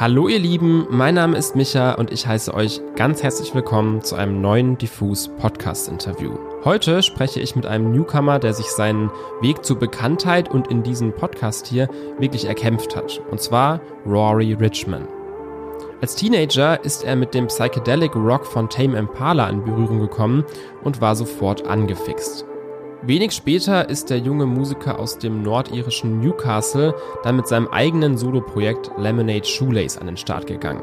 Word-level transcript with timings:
Hallo 0.00 0.28
ihr 0.28 0.38
Lieben, 0.38 0.86
mein 0.90 1.16
Name 1.16 1.36
ist 1.36 1.56
Micha 1.56 1.94
und 1.94 2.12
ich 2.12 2.24
heiße 2.24 2.54
euch 2.54 2.80
ganz 2.94 3.24
herzlich 3.24 3.52
willkommen 3.52 4.00
zu 4.00 4.14
einem 4.14 4.40
neuen 4.40 4.78
Diffus 4.78 5.26
Podcast 5.26 5.88
Interview. 5.88 6.38
Heute 6.62 7.02
spreche 7.02 7.40
ich 7.40 7.56
mit 7.56 7.66
einem 7.66 7.90
Newcomer, 7.90 8.38
der 8.38 8.54
sich 8.54 8.66
seinen 8.66 9.10
Weg 9.40 9.64
zur 9.64 9.76
Bekanntheit 9.76 10.52
und 10.52 10.68
in 10.68 10.84
diesem 10.84 11.12
Podcast 11.12 11.66
hier 11.66 11.88
wirklich 12.20 12.44
erkämpft 12.44 12.94
hat. 12.94 13.20
Und 13.32 13.40
zwar 13.40 13.80
Rory 14.06 14.52
Richman. 14.52 15.08
Als 16.00 16.14
Teenager 16.14 16.84
ist 16.84 17.02
er 17.02 17.16
mit 17.16 17.34
dem 17.34 17.48
Psychedelic 17.48 18.14
Rock 18.14 18.46
von 18.46 18.70
Tame 18.70 18.96
Impala 18.96 19.50
in 19.50 19.64
Berührung 19.64 19.98
gekommen 19.98 20.44
und 20.84 21.00
war 21.00 21.16
sofort 21.16 21.66
angefixt. 21.66 22.46
Wenig 23.02 23.32
später 23.32 23.88
ist 23.88 24.10
der 24.10 24.18
junge 24.18 24.46
Musiker 24.46 24.98
aus 24.98 25.18
dem 25.18 25.42
nordirischen 25.42 26.20
Newcastle 26.20 26.94
dann 27.22 27.36
mit 27.36 27.46
seinem 27.46 27.68
eigenen 27.68 28.18
Soloprojekt 28.18 28.90
Lemonade 28.98 29.44
Shoelace 29.44 29.98
an 29.98 30.08
den 30.08 30.16
Start 30.16 30.48
gegangen. 30.48 30.82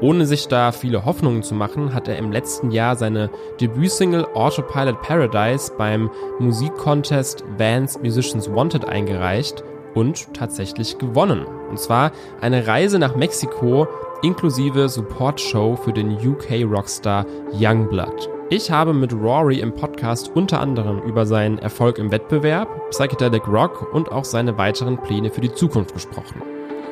Ohne 0.00 0.26
sich 0.26 0.48
da 0.48 0.72
viele 0.72 1.04
Hoffnungen 1.04 1.42
zu 1.42 1.54
machen, 1.54 1.92
hat 1.94 2.08
er 2.08 2.18
im 2.18 2.32
letzten 2.32 2.70
Jahr 2.70 2.96
seine 2.96 3.30
Debütsingle 3.60 4.26
Autopilot 4.34 5.00
Paradise 5.02 5.72
beim 5.76 6.10
Musikcontest 6.38 7.44
Vans 7.58 7.98
Musicians 8.00 8.50
Wanted 8.50 8.86
eingereicht 8.86 9.62
und 9.94 10.32
tatsächlich 10.34 10.98
gewonnen. 10.98 11.46
Und 11.70 11.78
zwar 11.78 12.12
eine 12.40 12.66
Reise 12.66 12.98
nach 12.98 13.14
Mexiko 13.14 13.88
inklusive 14.22 14.88
Support-Show 14.88 15.76
für 15.76 15.92
den 15.92 16.12
UK 16.12 16.64
Rockstar 16.70 17.26
Youngblood. 17.52 18.35
Ich 18.48 18.70
habe 18.70 18.92
mit 18.92 19.12
Rory 19.12 19.58
im 19.58 19.74
Podcast 19.74 20.30
unter 20.32 20.60
anderem 20.60 21.02
über 21.02 21.26
seinen 21.26 21.58
Erfolg 21.58 21.98
im 21.98 22.12
Wettbewerb, 22.12 22.68
Psychedelic 22.90 23.48
Rock 23.48 23.92
und 23.92 24.12
auch 24.12 24.24
seine 24.24 24.56
weiteren 24.56 25.02
Pläne 25.02 25.30
für 25.30 25.40
die 25.40 25.52
Zukunft 25.52 25.92
gesprochen. 25.92 26.42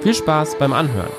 Viel 0.00 0.14
Spaß 0.14 0.58
beim 0.58 0.72
Anhören. 0.72 1.12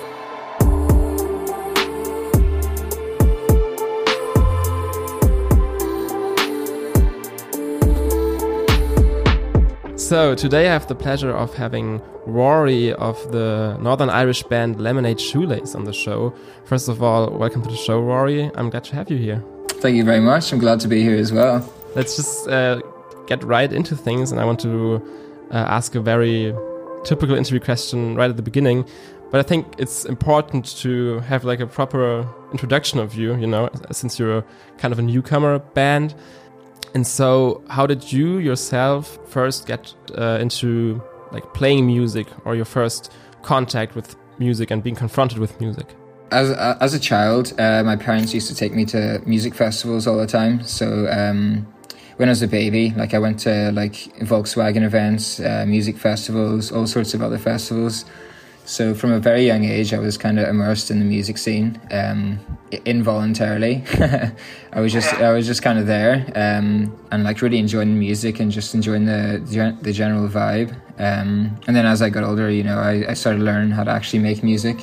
So, 9.95 10.35
today 10.35 10.67
I 10.67 10.69
have 10.69 10.89
the 10.89 10.95
pleasure 10.95 11.33
of 11.33 11.57
having 11.57 12.01
Rory 12.27 12.93
of 12.93 13.17
the 13.31 13.77
Northern 13.79 14.09
Irish 14.09 14.43
band 14.43 14.81
Lemonade 14.81 15.21
Shoelace 15.21 15.75
on 15.75 15.85
the 15.85 15.93
show. 15.93 16.33
First 16.65 16.89
of 16.89 17.01
all, 17.01 17.31
welcome 17.39 17.63
to 17.63 17.69
the 17.69 17.77
show, 17.77 18.01
Rory. 18.01 18.51
I'm 18.55 18.69
glad 18.69 18.83
to 18.83 18.95
have 18.97 19.09
you 19.09 19.17
here. 19.17 19.41
Thank 19.81 19.97
you 19.97 20.03
very 20.03 20.19
much. 20.19 20.51
I'm 20.51 20.59
glad 20.59 20.79
to 20.81 20.87
be 20.87 21.01
here 21.03 21.15
as 21.15 21.31
well. 21.31 21.67
Let's 21.95 22.15
just 22.15 22.47
uh, 22.47 22.81
get 23.27 23.43
right 23.43 23.71
into 23.71 23.95
things, 23.95 24.31
and 24.31 24.41
I 24.41 24.45
want 24.45 24.59
to 24.61 25.01
uh, 25.51 25.57
ask 25.57 25.95
a 25.95 26.01
very 26.01 26.53
typical 27.03 27.35
interview 27.35 27.59
question 27.59 28.15
right 28.15 28.29
at 28.29 28.35
the 28.35 28.41
beginning. 28.41 28.87
But 29.31 29.39
I 29.39 29.43
think 29.43 29.75
it's 29.77 30.05
important 30.05 30.65
to 30.77 31.19
have 31.19 31.43
like 31.43 31.59
a 31.59 31.67
proper 31.67 32.27
introduction 32.51 32.99
of 32.99 33.15
you, 33.15 33.35
you 33.35 33.47
know, 33.47 33.69
since 33.91 34.17
you're 34.17 34.43
kind 34.77 34.91
of 34.91 34.99
a 34.99 35.01
newcomer 35.01 35.59
band. 35.59 36.15
And 36.93 37.05
so, 37.05 37.63
how 37.69 37.85
did 37.85 38.11
you 38.11 38.37
yourself 38.37 39.19
first 39.27 39.67
get 39.67 39.93
uh, 40.17 40.37
into 40.39 41.01
like 41.31 41.53
playing 41.53 41.85
music 41.85 42.27
or 42.45 42.55
your 42.55 42.65
first 42.65 43.11
contact 43.41 43.95
with 43.95 44.15
music 44.39 44.71
and 44.71 44.81
being 44.81 44.95
confronted 44.95 45.39
with 45.39 45.59
music? 45.59 45.95
As 46.31 46.49
a, 46.49 46.77
as 46.81 46.93
a 46.93 46.99
child, 46.99 47.53
uh, 47.59 47.83
my 47.83 47.95
parents 47.95 48.33
used 48.33 48.47
to 48.47 48.55
take 48.55 48.73
me 48.73 48.85
to 48.85 49.21
music 49.25 49.53
festivals 49.53 50.07
all 50.07 50.17
the 50.17 50.27
time. 50.27 50.63
So 50.63 51.07
um, 51.09 51.67
when 52.17 52.29
I 52.29 52.31
was 52.31 52.41
a 52.41 52.47
baby, 52.47 52.93
like 52.97 53.13
I 53.13 53.19
went 53.19 53.39
to 53.41 53.71
like 53.71 53.93
Volkswagen 54.19 54.83
events, 54.83 55.39
uh, 55.39 55.65
music 55.67 55.97
festivals, 55.97 56.71
all 56.71 56.87
sorts 56.87 57.13
of 57.13 57.21
other 57.21 57.37
festivals. 57.37 58.05
So 58.65 58.95
from 58.95 59.11
a 59.11 59.19
very 59.19 59.45
young 59.45 59.63
age, 59.63 59.93
I 59.93 59.99
was 59.99 60.17
kind 60.17 60.39
of 60.39 60.47
immersed 60.47 60.89
in 60.89 60.97
the 60.97 61.05
music 61.05 61.37
scene, 61.37 61.79
um, 61.91 62.39
involuntarily. 62.83 63.83
I 64.73 64.81
was 64.81 64.91
just 64.91 65.13
I 65.13 65.31
was 65.31 65.45
just 65.45 65.61
kind 65.61 65.77
of 65.77 65.85
there, 65.85 66.25
um, 66.35 66.97
and 67.11 67.23
like 67.23 67.43
really 67.43 67.59
enjoying 67.59 67.99
music 67.99 68.39
and 68.39 68.51
just 68.51 68.73
enjoying 68.73 69.05
the 69.05 69.77
the 69.83 69.93
general 69.93 70.27
vibe. 70.27 70.71
Um, 70.97 71.59
and 71.67 71.75
then 71.75 71.85
as 71.85 72.01
I 72.01 72.09
got 72.09 72.23
older, 72.23 72.49
you 72.49 72.63
know, 72.63 72.79
I, 72.79 73.11
I 73.11 73.13
started 73.13 73.43
learning 73.43 73.69
how 73.69 73.83
to 73.83 73.91
actually 73.91 74.19
make 74.19 74.41
music 74.43 74.79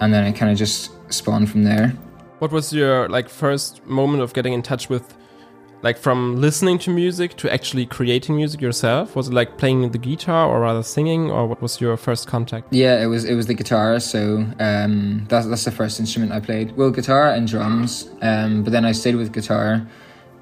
and 0.00 0.12
then 0.12 0.24
it 0.24 0.34
kind 0.34 0.50
of 0.50 0.58
just 0.58 0.90
spawned 1.12 1.50
from 1.50 1.64
there. 1.64 1.88
What 2.38 2.52
was 2.52 2.72
your 2.72 3.08
like 3.08 3.28
first 3.28 3.84
moment 3.86 4.22
of 4.22 4.34
getting 4.34 4.52
in 4.52 4.62
touch 4.62 4.88
with 4.88 5.16
like 5.82 5.98
from 5.98 6.40
listening 6.40 6.78
to 6.78 6.90
music 6.90 7.36
to 7.36 7.52
actually 7.52 7.86
creating 7.86 8.36
music 8.36 8.60
yourself? 8.60 9.16
Was 9.16 9.28
it 9.28 9.34
like 9.34 9.56
playing 9.56 9.90
the 9.90 9.98
guitar 9.98 10.48
or 10.48 10.60
rather 10.60 10.82
singing 10.82 11.30
or 11.30 11.46
what 11.46 11.62
was 11.62 11.80
your 11.80 11.96
first 11.96 12.26
contact? 12.26 12.72
Yeah 12.72 13.02
it 13.02 13.06
was 13.06 13.24
it 13.24 13.34
was 13.34 13.46
the 13.46 13.54
guitar 13.54 14.00
so 14.00 14.46
um, 14.58 15.24
that's, 15.28 15.46
that's 15.46 15.64
the 15.64 15.70
first 15.70 16.00
instrument 16.00 16.32
i 16.32 16.40
played. 16.40 16.76
Well 16.76 16.90
guitar 16.90 17.30
and 17.30 17.46
drums 17.46 18.10
um, 18.22 18.62
but 18.62 18.72
then 18.72 18.84
i 18.84 18.92
stayed 18.92 19.16
with 19.16 19.32
guitar 19.32 19.86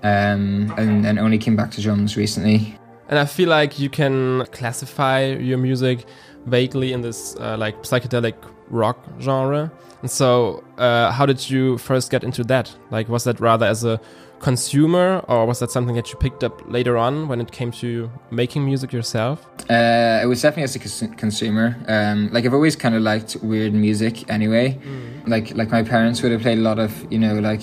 um, 0.02 0.72
and 0.76 1.04
then 1.04 1.18
only 1.18 1.38
came 1.38 1.56
back 1.56 1.70
to 1.72 1.80
drums 1.80 2.16
recently. 2.16 2.76
And 3.08 3.18
i 3.18 3.26
feel 3.26 3.48
like 3.48 3.78
you 3.78 3.90
can 3.90 4.46
classify 4.46 5.26
your 5.26 5.58
music 5.58 6.06
vaguely 6.46 6.92
in 6.92 7.00
this 7.02 7.36
uh, 7.36 7.56
like 7.56 7.82
psychedelic 7.82 8.34
rock 8.68 8.98
genre. 9.20 9.70
And 10.02 10.10
so, 10.10 10.62
uh, 10.76 11.10
how 11.12 11.26
did 11.26 11.48
you 11.48 11.78
first 11.78 12.10
get 12.10 12.24
into 12.24 12.44
that? 12.44 12.74
Like, 12.90 13.08
was 13.08 13.24
that 13.24 13.40
rather 13.40 13.66
as 13.66 13.84
a 13.84 14.00
consumer, 14.40 15.24
or 15.28 15.46
was 15.46 15.60
that 15.60 15.70
something 15.70 15.96
that 15.96 16.12
you 16.12 16.18
picked 16.18 16.44
up 16.44 16.60
later 16.70 16.98
on 16.98 17.28
when 17.28 17.40
it 17.40 17.50
came 17.50 17.70
to 17.72 18.10
making 18.30 18.64
music 18.64 18.92
yourself? 18.92 19.46
Uh, 19.70 20.20
it 20.22 20.26
was 20.26 20.42
definitely 20.42 20.64
as 20.64 20.76
a 20.76 20.78
cons 20.78 21.04
consumer. 21.16 21.76
Um, 21.88 22.28
like, 22.32 22.44
I've 22.44 22.52
always 22.52 22.76
kind 22.76 22.94
of 22.94 23.02
liked 23.02 23.36
weird 23.36 23.72
music 23.72 24.30
anyway. 24.30 24.78
Mm. 24.84 25.28
Like, 25.28 25.54
like 25.54 25.70
my 25.70 25.82
parents 25.82 26.22
would 26.22 26.32
have 26.32 26.42
played 26.42 26.58
a 26.58 26.62
lot 26.62 26.78
of, 26.78 27.10
you 27.10 27.18
know, 27.18 27.34
like, 27.40 27.62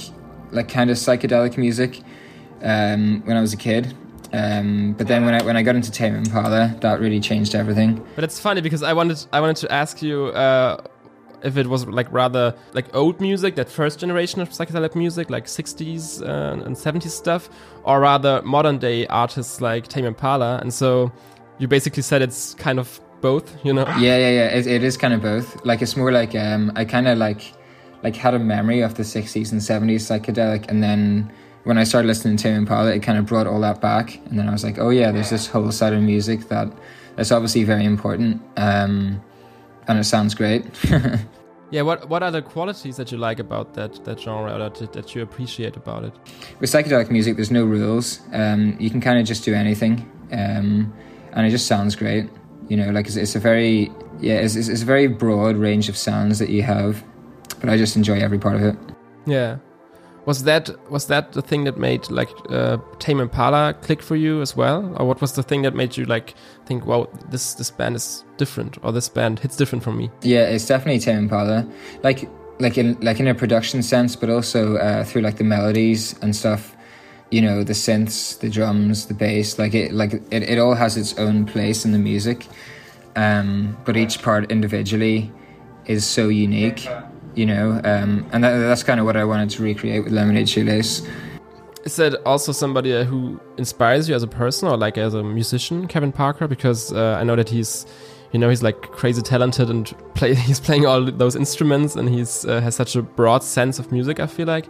like 0.52 0.68
kind 0.68 0.90
of 0.90 0.98
psychedelic 0.98 1.58
music 1.58 2.02
um, 2.64 3.22
when 3.26 3.38
I 3.38 3.42
was 3.42 3.54
a 3.54 3.58
kid. 3.58 3.96
Um, 4.34 4.94
but 4.98 5.08
then 5.08 5.26
when 5.26 5.34
I 5.34 5.44
when 5.44 5.58
I 5.58 5.64
got 5.64 5.76
into 5.76 5.92
Tame 5.92 6.16
Impala, 6.16 6.76
that 6.82 7.00
really 7.00 7.20
changed 7.20 7.54
everything. 7.56 8.06
But 8.16 8.24
it's 8.24 8.40
funny 8.40 8.62
because 8.62 8.84
I 8.84 8.94
wanted 8.94 9.26
I 9.34 9.42
wanted 9.42 9.58
to 9.58 9.72
ask 9.72 10.02
you 10.02 10.28
uh, 10.28 10.82
if 11.44 11.58
it 11.58 11.68
was 11.68 11.86
like 11.88 12.12
rather 12.12 12.56
like 12.74 12.94
old 12.96 13.20
music, 13.20 13.56
that 13.56 13.70
first 13.70 14.00
generation 14.00 14.42
of 14.42 14.50
psychedelic 14.50 14.96
music, 14.96 15.30
like 15.30 15.46
60s 15.46 16.22
uh, 16.22 16.64
and 16.64 16.76
70s 16.76 17.10
stuff, 17.10 17.50
or 17.84 18.00
rather 18.00 18.42
modern 18.44 18.78
day 18.78 19.08
artists 19.08 19.62
like 19.62 19.88
Tame 19.88 20.06
Impala. 20.06 20.60
And 20.60 20.74
so 20.74 21.12
you 21.58 21.68
basically 21.68 22.04
said 22.04 22.22
it's 22.22 22.54
kind 22.56 22.80
of 22.80 23.00
both, 23.22 23.64
you 23.66 23.74
know? 23.74 23.86
Yeah, 24.00 24.18
yeah, 24.18 24.30
yeah. 24.30 24.48
It, 24.48 24.68
it 24.68 24.84
is 24.84 24.98
kind 24.98 25.14
of 25.14 25.22
both. 25.22 25.64
Like 25.66 25.82
it's 25.82 25.96
more 25.96 26.12
like 26.12 26.36
um, 26.36 26.72
I 26.76 26.86
kind 26.86 27.08
of 27.08 27.18
like 27.18 27.54
like 28.04 28.16
had 28.16 28.34
a 28.34 28.40
memory 28.40 28.82
of 28.82 28.96
the 28.96 29.04
60s 29.04 29.52
and 29.52 29.62
70s 29.62 30.02
psychedelic, 30.10 30.68
and 30.70 30.82
then 30.82 31.32
when 31.64 31.78
I 31.78 31.84
started 31.84 32.08
listening 32.08 32.38
to 32.38 32.50
Impala, 32.50 32.92
it 32.92 33.00
kind 33.00 33.18
of 33.18 33.26
brought 33.26 33.48
all 33.48 33.60
that 33.62 33.82
back. 33.82 34.18
And 34.26 34.40
then 34.40 34.48
I 34.48 34.52
was 34.52 34.64
like, 34.64 34.80
oh 34.80 34.90
yeah, 34.90 35.12
there's 35.12 35.30
this 35.30 35.48
whole 35.48 35.72
side 35.72 35.94
of 35.94 36.02
music 36.02 36.48
that 36.50 36.72
that's 37.16 37.32
obviously 37.32 37.64
very 37.64 37.86
important, 37.86 38.42
um, 38.58 39.22
and 39.88 40.00
it 40.00 40.06
sounds 40.06 40.34
great. 40.34 40.66
yeah, 41.72 41.82
what 41.82 42.10
what 42.10 42.24
are 42.24 42.32
the 42.32 42.42
qualities 42.42 42.98
that 42.98 43.12
you 43.12 43.18
like 43.18 43.40
about 43.40 43.74
that 43.74 44.04
that 44.06 44.20
genre, 44.20 44.58
that 44.58 44.94
that 44.94 45.14
you 45.14 45.22
appreciate 45.22 45.76
about 45.76 46.04
it? 46.04 46.14
With 46.60 46.72
psychedelic 46.72 47.12
music, 47.12 47.36
there's 47.36 47.52
no 47.52 47.66
rules. 47.66 48.22
Um, 48.32 48.76
you 48.80 48.90
can 48.90 49.02
kind 49.02 49.20
of 49.20 49.26
just 49.26 49.44
do 49.44 49.54
anything, 49.54 50.10
um, 50.32 50.94
and 51.34 51.46
it 51.46 51.52
just 51.52 51.68
sounds 51.68 51.96
great. 51.96 52.30
You 52.70 52.78
know, 52.78 52.90
like 52.92 53.08
it's, 53.08 53.18
it's 53.18 53.36
a 53.36 53.40
very 53.40 53.92
yeah, 54.20 54.36
it's, 54.36 54.56
it's 54.56 54.82
a 54.82 54.86
very 54.86 55.08
broad 55.08 55.58
range 55.58 55.90
of 55.90 55.98
sounds 55.98 56.40
that 56.40 56.50
you 56.50 56.64
have, 56.64 57.04
but 57.60 57.70
I 57.70 57.78
just 57.78 57.96
enjoy 57.96 58.20
every 58.20 58.40
part 58.40 58.56
of 58.56 58.64
it. 58.64 58.76
Yeah 59.26 59.58
was 60.26 60.44
that 60.44 60.70
was 60.90 61.08
that 61.08 61.34
the 61.34 61.42
thing 61.42 61.64
that 61.64 61.78
made 61.78 62.10
like 62.10 62.30
uh, 62.50 62.78
Tame 63.00 63.20
Impala 63.20 63.74
click 63.82 64.02
for 64.02 64.16
you 64.16 64.42
as 64.42 64.56
well, 64.56 64.96
or 64.98 65.08
what 65.08 65.22
was 65.22 65.34
the 65.34 65.44
thing 65.44 65.64
that 65.64 65.74
made 65.74 65.98
you 65.98 66.06
like 66.06 66.36
think, 66.66 66.86
"Wow, 66.86 67.10
this 67.30 67.54
this 67.56 67.72
band 67.72 67.96
is 67.96 68.24
different," 68.38 68.78
or 68.84 68.92
"This 68.92 69.10
band 69.10 69.40
hits 69.40 69.56
different 69.56 69.84
from 69.84 69.98
me"? 69.98 70.12
Yeah, 70.22 70.48
it's 70.48 70.66
definitely 70.66 71.00
Tame 71.00 71.18
Impala, 71.18 71.68
like 72.04 72.30
like 72.60 72.78
in 72.78 72.98
like 73.02 73.20
in 73.20 73.28
a 73.28 73.36
production 73.36 73.82
sense, 73.82 74.16
but 74.16 74.30
also 74.30 74.78
uh, 74.78 75.04
through 75.04 75.22
like 75.22 75.38
the 75.38 75.44
melodies 75.44 76.16
and 76.22 76.36
stuff. 76.36 76.76
You 77.32 77.42
know, 77.42 77.64
the 77.64 77.74
synths, 77.74 78.38
the 78.40 78.50
drums, 78.50 79.06
the 79.06 79.14
bass, 79.14 79.58
like 79.58 79.74
it 79.74 79.94
like 79.94 80.14
it, 80.32 80.44
it 80.44 80.60
all 80.60 80.76
has 80.76 80.98
its 80.98 81.18
own 81.18 81.46
place 81.46 81.86
in 81.86 81.94
the 81.94 81.98
music, 81.98 82.46
um, 83.16 83.78
but 83.86 83.96
each 83.96 84.22
part 84.22 84.52
individually 84.52 85.32
is 85.86 86.06
so 86.06 86.28
unique 86.28 86.88
you 87.36 87.46
know, 87.46 87.82
um, 87.84 88.26
and 88.32 88.44
that, 88.44 88.58
that's 88.58 88.84
kind 88.84 89.00
of 89.00 89.06
what 89.06 89.18
I 89.18 89.24
wanted 89.24 89.50
to 89.52 89.64
recreate 89.64 90.04
with 90.04 90.14
Lemonade 90.14 90.50
Shoelace. 90.50 91.08
Is 91.84 91.96
that 91.96 92.16
also 92.26 92.52
somebody 92.52 92.94
uh, 92.94 93.04
who 93.04 93.40
inspires 93.58 94.08
you 94.08 94.16
as 94.16 94.24
a 94.24 94.28
person 94.28 94.68
or 94.68 94.78
like 94.78 94.98
as 94.98 95.14
a 95.14 95.24
musician, 95.24 95.88
Kevin 95.88 96.12
Parker? 96.12 96.48
Because 96.48 96.94
uh, 96.94 97.18
I 97.20 97.24
know 97.24 97.36
that 97.36 97.50
he's, 97.50 97.86
you 98.32 98.40
know, 98.40 98.50
he's 98.50 98.62
like 98.62 98.82
crazy 98.82 99.22
talented 99.22 99.70
and 99.70 99.92
play, 100.14 100.36
he's 100.50 100.60
playing 100.60 100.86
all 100.86 101.04
those 101.04 101.36
instruments 101.36 101.96
and 101.96 102.10
he's 102.10 102.46
uh, 102.46 102.62
has 102.62 102.76
such 102.76 102.96
a 102.96 103.02
broad 103.02 103.44
sense 103.44 103.80
of 103.80 103.92
music. 103.92 104.20
I 104.20 104.28
feel 104.28 104.48
like. 104.48 104.68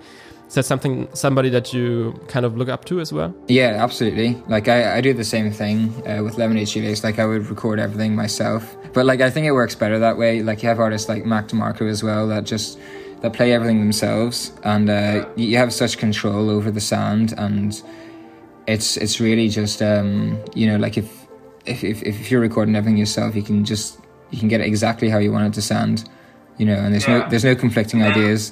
Is 0.52 0.56
that 0.56 0.66
something 0.66 1.08
somebody 1.14 1.48
that 1.52 1.72
you 1.72 2.12
kind 2.28 2.46
of 2.46 2.58
look 2.58 2.68
up 2.68 2.84
to 2.84 3.00
as 3.00 3.14
well? 3.14 3.34
Yeah, 3.48 3.78
absolutely. 3.82 4.36
Like 4.50 4.68
I, 4.68 4.98
I 4.98 5.00
do 5.00 5.14
the 5.14 5.24
same 5.24 5.50
thing 5.50 5.94
uh, 6.06 6.24
with 6.24 6.38
Lemonade 6.38 6.68
Shoelace. 6.68 7.06
Like 7.06 7.20
I 7.20 7.26
would 7.26 7.48
record 7.48 7.80
everything 7.80 8.18
myself, 8.18 8.76
but 8.92 9.06
like 9.06 9.22
I 9.22 9.30
think 9.30 9.48
it 9.48 9.54
works 9.54 9.76
better 9.76 9.98
that 10.00 10.18
way. 10.18 10.44
Like 10.44 10.62
you 10.62 10.68
have 10.68 10.82
artists 10.82 11.08
like 11.08 11.26
Mac 11.26 11.48
DeMarco 11.48 11.90
as 11.90 12.04
well 12.04 12.28
that 12.28 12.44
just 12.44 12.78
that 13.22 13.32
play 13.32 13.54
everything 13.54 13.80
themselves, 13.80 14.52
and 14.66 14.90
uh, 14.90 15.26
you 15.38 15.56
have 15.56 15.72
such 15.72 15.98
control 15.98 16.50
over 16.50 16.70
the 16.70 16.82
sound, 16.82 17.34
and 17.38 17.82
it's 18.68 18.98
it's 18.98 19.22
really 19.22 19.48
just 19.48 19.82
um, 19.82 20.38
you 20.54 20.68
know 20.68 20.76
like 20.76 20.98
if, 20.98 21.28
if 21.66 21.82
if 21.82 22.04
if 22.04 22.30
you're 22.30 22.42
recording 22.42 22.76
everything 22.76 22.98
yourself, 22.98 23.38
you 23.38 23.44
can 23.44 23.64
just 23.64 24.02
you 24.32 24.38
can 24.38 24.50
get 24.50 24.60
it 24.60 24.68
exactly 24.68 25.08
how 25.08 25.18
you 25.18 25.32
want 25.32 25.48
it 25.48 25.54
to 25.54 25.62
sound, 25.62 26.10
you 26.58 26.66
know, 26.66 26.76
and 26.76 26.94
there's 26.94 27.08
no 27.08 27.26
there's 27.30 27.46
no 27.46 27.56
conflicting 27.56 28.04
ideas. 28.04 28.52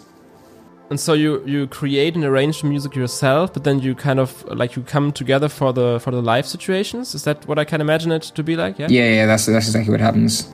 And 0.89 0.99
so 0.99 1.13
you 1.13 1.43
you 1.45 1.67
create 1.67 2.15
and 2.15 2.23
arrange 2.25 2.61
the 2.61 2.67
music 2.67 2.95
yourself, 2.95 3.53
but 3.53 3.63
then 3.63 3.79
you 3.79 3.93
kind 3.93 4.19
of 4.19 4.43
like 4.45 4.75
you 4.75 4.81
come 4.81 5.11
together 5.11 5.47
for 5.47 5.71
the 5.71 5.99
for 5.99 6.11
the 6.11 6.21
live 6.21 6.47
situations. 6.47 7.13
Is 7.13 7.23
that 7.25 7.47
what 7.47 7.59
I 7.59 7.65
can 7.65 7.79
imagine 7.79 8.11
it 8.11 8.23
to 8.23 8.43
be 8.43 8.55
like? 8.55 8.79
Yeah. 8.79 8.87
Yeah, 8.89 9.13
yeah. 9.13 9.25
That's 9.27 9.45
that's 9.45 9.67
exactly 9.67 9.91
what 9.91 10.01
happens. 10.01 10.53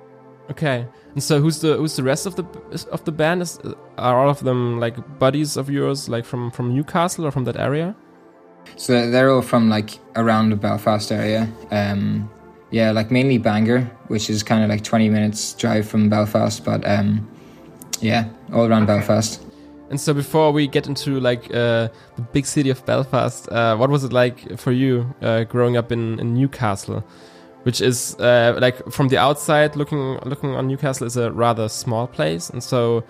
Okay. 0.52 0.86
And 1.14 1.24
so 1.24 1.40
who's 1.40 1.60
the 1.62 1.78
who's 1.78 1.96
the 1.96 2.04
rest 2.04 2.26
of 2.26 2.36
the 2.36 2.44
of 2.92 3.06
the 3.06 3.12
band? 3.14 3.42
Is, 3.42 3.60
are 3.98 4.20
all 4.20 4.30
of 4.30 4.42
them 4.44 4.80
like 4.82 4.96
buddies 5.20 5.56
of 5.56 5.70
yours, 5.70 6.10
like 6.10 6.26
from 6.26 6.52
from 6.52 6.74
Newcastle 6.74 7.26
or 7.26 7.32
from 7.32 7.46
that 7.46 7.56
area? 7.56 7.96
So 8.76 9.10
they're 9.10 9.32
all 9.32 9.42
from 9.42 9.70
like 9.70 10.00
around 10.18 10.50
the 10.50 10.58
Belfast 10.58 11.12
area. 11.12 11.48
Um, 11.72 12.30
yeah, 12.72 12.92
like 12.92 13.10
mainly 13.10 13.38
Bangor, 13.38 13.82
which 14.10 14.30
is 14.30 14.44
kind 14.44 14.64
of 14.64 14.70
like 14.70 14.84
twenty 14.84 15.08
minutes 15.08 15.54
drive 15.54 15.88
from 15.88 16.10
Belfast, 16.10 16.66
but 16.66 16.86
um, 16.86 17.26
yeah, 18.02 18.28
all 18.52 18.66
around 18.66 18.84
okay. 18.84 18.98
Belfast. 18.98 19.42
And 19.90 20.02
so, 20.02 20.14
before 20.14 20.52
we 20.52 20.68
get 20.68 20.88
into 20.88 21.20
like 21.20 21.46
uh, 21.46 21.90
the 22.16 22.22
big 22.34 22.46
city 22.46 22.70
of 22.70 22.84
Belfast, 22.86 23.48
uh, 23.52 23.76
what 23.78 23.90
was 23.90 24.04
it 24.04 24.12
like 24.12 24.58
for 24.58 24.72
you 24.72 25.14
uh, 25.22 25.44
growing 25.44 25.78
up 25.78 25.92
in, 25.92 26.20
in 26.20 26.34
Newcastle, 26.34 27.04
which 27.64 27.82
is 27.82 28.16
uh, 28.20 28.58
like 28.60 28.84
from 28.92 29.10
the 29.10 29.18
outside 29.18 29.76
looking 29.76 30.18
looking 30.26 30.56
on 30.56 30.68
Newcastle 30.68 31.06
is 31.06 31.18
a 31.18 31.32
rather 31.32 31.70
small 31.70 32.08
place, 32.08 32.50
and 32.50 32.64
so 32.64 33.04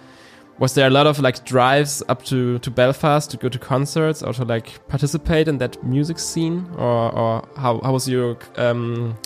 was 0.59 0.73
there 0.73 0.87
a 0.87 0.89
lot 0.89 1.07
of 1.07 1.19
like 1.19 1.45
drives 1.45 2.03
up 2.09 2.25
to 2.25 2.59
to 2.59 2.69
Belfast 2.69 3.31
to 3.31 3.37
go 3.37 3.47
to 3.47 3.57
concerts 3.57 4.21
or 4.21 4.33
to 4.33 4.43
like 4.43 4.85
participate 4.89 5.47
in 5.47 5.57
that 5.59 5.81
music 5.81 6.19
scene, 6.19 6.67
or 6.77 7.09
or 7.13 7.47
how 7.55 7.79
how 7.83 7.93
was 7.93 8.09
your 8.09 8.37
um, 8.57 9.17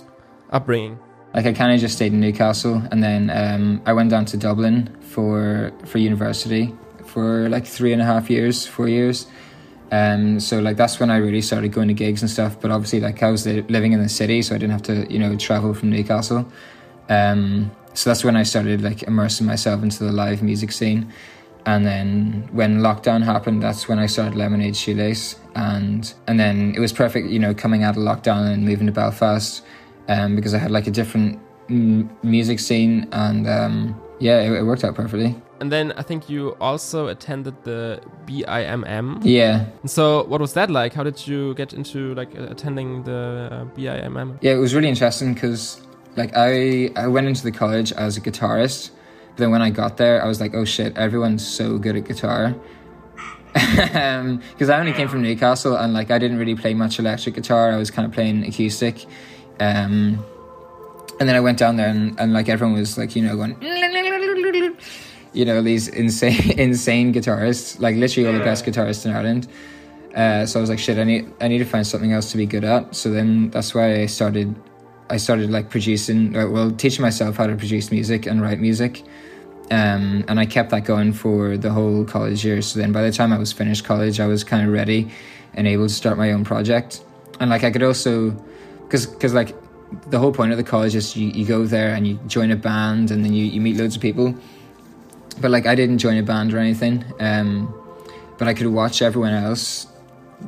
upbringing? 0.52 1.00
Like 1.34 1.48
I 1.48 1.54
kind 1.54 1.74
of 1.74 1.80
just 1.80 1.96
stayed 1.96 2.14
in 2.14 2.20
Newcastle, 2.20 2.84
and 2.92 3.02
then 3.04 3.32
um, 3.32 3.82
I 3.88 3.94
went 3.94 4.12
down 4.12 4.26
to 4.26 4.38
Dublin 4.38 4.96
for 5.02 5.72
for 5.86 5.98
university 5.98 6.76
for 7.10 7.50
like 7.50 7.66
three 7.66 7.92
and 7.94 8.02
a 8.02 8.06
half 8.06 8.30
years, 8.30 8.66
four 8.66 8.88
years. 8.88 9.28
Um, 9.92 10.40
so 10.40 10.60
like 10.60 10.78
that's 10.78 11.00
when 11.00 11.10
I 11.10 11.18
really 11.18 11.42
started 11.42 11.72
going 11.72 11.88
to 11.88 11.94
gigs 11.94 12.22
and 12.22 12.30
stuff. 12.30 12.60
But 12.62 12.72
obviously, 12.72 13.00
like 13.00 13.24
I 13.24 13.32
was 13.32 13.46
living 13.46 13.94
in 13.94 14.02
the 14.02 14.10
city, 14.10 14.42
so 14.42 14.56
I 14.56 14.58
didn't 14.58 14.72
have 14.74 14.84
to, 14.84 15.12
you 15.12 15.20
know, 15.20 15.36
travel 15.36 15.74
from 15.74 15.90
Newcastle. 15.90 16.46
Um, 17.10 17.72
so 17.94 18.10
that's 18.10 18.24
when 18.24 18.36
I 18.36 18.44
started 18.44 18.82
like 18.82 19.04
immersing 19.04 19.48
myself 19.48 19.82
into 19.84 20.04
the 20.04 20.12
live 20.12 20.44
music 20.44 20.72
scene. 20.72 21.12
And 21.66 21.86
then 21.86 22.48
when 22.52 22.80
lockdown 22.80 23.24
happened, 23.24 23.62
that's 23.62 23.88
when 23.90 24.00
I 24.00 24.06
started 24.06 24.36
Lemonade 24.36 24.76
Shoelace, 24.76 25.36
and 25.56 26.14
and 26.28 26.40
then 26.40 26.74
it 26.76 26.80
was 26.80 26.94
perfect, 26.94 27.28
you 27.30 27.40
know, 27.40 27.54
coming 27.54 27.84
out 27.84 27.98
of 27.98 28.04
lockdown 28.04 28.52
and 28.54 28.64
moving 28.64 28.88
to 28.88 28.94
Belfast, 28.94 29.64
um, 30.08 30.36
because 30.36 30.54
I 30.54 30.58
had 30.58 30.72
like 30.72 30.88
a 30.88 30.92
different 30.92 31.40
m- 31.70 32.10
music 32.24 32.60
scene, 32.60 33.08
and 33.12 33.48
um, 33.48 34.02
yeah, 34.20 34.40
it, 34.42 34.52
it 34.52 34.64
worked 34.64 34.84
out 34.84 34.96
perfectly. 34.96 35.36
And 35.60 35.72
then 35.72 35.92
I 35.98 36.04
think 36.04 36.30
you 36.30 36.56
also 36.62 37.08
attended 37.08 37.56
the 37.64 38.02
BIMM. 38.26 39.20
Yeah. 39.24 39.66
And 39.82 39.92
so 39.92 40.24
what 40.24 40.40
was 40.40 40.54
that 40.54 40.70
like? 40.70 40.94
How 40.94 41.04
did 41.04 41.28
you 41.28 41.54
get 41.56 41.74
into 41.74 42.14
like 42.16 42.34
attending 42.36 43.04
the 43.04 43.50
uh, 43.52 43.66
BIMM? 43.78 44.38
Yeah, 44.42 44.54
it 44.54 44.58
was 44.58 44.74
really 44.74 44.88
interesting 44.88 45.34
because 45.34 45.82
like 46.16 46.32
I 46.36 46.92
I 46.96 47.08
went 47.08 47.28
into 47.28 47.44
the 47.44 47.52
college 47.52 47.92
as 47.92 48.18
a 48.18 48.22
guitarist, 48.22 48.92
but 49.30 49.38
then 49.38 49.52
when 49.52 49.62
I 49.62 49.70
got 49.70 49.98
there, 49.98 50.24
I 50.24 50.28
was 50.28 50.40
like, 50.40 50.54
oh 50.54 50.66
shit, 50.66 50.98
everyone's 50.98 51.46
so 51.46 51.78
good 51.78 51.96
at 51.98 52.06
guitar. 52.06 52.56
Because 53.54 54.70
um, 54.70 54.76
I 54.76 54.80
only 54.80 54.94
came 54.94 55.08
from 55.08 55.24
Newcastle 55.24 55.76
and 55.76 55.94
like 55.94 56.12
I 56.12 56.20
didn't 56.20 56.38
really 56.38 56.56
play 56.56 56.74
much 56.74 57.00
electric 57.00 57.36
guitar. 57.36 57.72
I 57.72 57.78
was 57.78 57.92
kind 57.92 58.06
of 58.06 58.14
playing 58.14 58.46
acoustic. 58.46 59.06
Um, 59.60 60.24
and 61.20 61.28
then 61.28 61.36
I 61.36 61.42
went 61.42 61.58
down 61.60 61.76
there 61.76 61.90
and, 61.90 62.18
and 62.18 62.32
like 62.32 62.48
everyone 62.48 62.78
was 62.78 62.98
like, 62.98 63.16
you 63.16 63.22
know, 63.22 63.36
going 63.36 63.56
you 65.34 65.46
know 65.46 65.62
these 65.62 65.88
insane 65.88 66.52
insane 66.60 67.14
guitarists, 67.14 67.80
like 67.80 67.96
literally 67.96 68.28
all 68.28 68.34
the 68.34 68.44
best 68.44 68.66
guitarists 68.66 69.06
in 69.06 69.12
Ireland. 69.12 69.48
Uh, 70.16 70.46
so 70.46 70.60
I 70.60 70.62
was 70.62 70.70
like, 70.70 70.80
shit, 70.80 70.98
I 70.98 71.04
need 71.04 71.32
I 71.40 71.48
need 71.48 71.60
to 71.60 71.66
find 71.66 71.86
something 71.86 72.12
else 72.12 72.32
to 72.32 72.38
be 72.38 72.46
good 72.46 72.64
at. 72.64 72.96
So 72.96 73.12
then 73.12 73.50
that's 73.52 73.74
why 73.74 74.02
I 74.02 74.06
started. 74.06 74.56
I 75.12 75.18
started 75.18 75.50
like 75.50 75.72
producing, 75.72 76.38
uh, 76.38 76.48
well, 76.48 76.70
teaching 76.70 77.02
myself 77.02 77.38
how 77.38 77.48
to 77.48 77.56
produce 77.56 77.90
music 77.90 78.28
and 78.28 78.44
write 78.44 78.60
music. 78.60 79.02
Um, 79.72 80.24
and 80.28 80.40
I 80.40 80.46
kept 80.46 80.70
that 80.70 80.86
going 80.86 81.14
for 81.14 81.58
the 81.58 81.72
whole 81.72 82.06
college 82.06 82.46
year. 82.46 82.62
So 82.62 82.80
then 82.80 82.92
by 82.92 83.02
the 83.02 83.12
time 83.12 83.34
I 83.34 83.40
was 83.40 83.52
finished 83.52 83.86
college, 83.86 84.20
I 84.20 84.28
was 84.28 84.44
kind 84.44 84.68
of 84.68 84.72
ready 84.72 85.10
and 85.56 85.68
able 85.68 85.88
to 85.88 85.94
start 85.94 86.20
my 86.20 86.32
own 86.32 86.44
project. 86.44 87.04
And 87.40 87.50
like 87.50 87.64
I 87.64 87.72
could 87.72 87.82
also, 87.82 88.32
because 88.84 89.08
because 89.08 89.34
like 89.34 89.56
the 90.12 90.20
whole 90.20 90.32
point 90.32 90.52
of 90.52 90.58
the 90.58 90.64
college 90.64 90.94
is 90.94 91.16
you, 91.16 91.30
you 91.30 91.44
go 91.44 91.66
there 91.66 91.96
and 91.96 92.06
you 92.06 92.20
join 92.28 92.52
a 92.52 92.56
band 92.56 93.10
and 93.10 93.26
then 93.26 93.34
you, 93.34 93.46
you 93.46 93.62
meet 93.62 93.78
loads 93.78 93.96
of 93.96 94.02
people 94.04 94.36
but 95.42 95.52
like 95.52 95.66
I 95.66 95.76
didn't 95.76 96.00
join 96.00 96.18
a 96.18 96.24
band 96.24 96.54
or 96.54 96.60
anything. 96.60 97.04
Um, 97.20 97.74
but 98.38 98.48
I 98.48 98.54
could 98.54 98.68
watch 98.68 99.02
everyone 99.02 99.34
else 99.34 99.88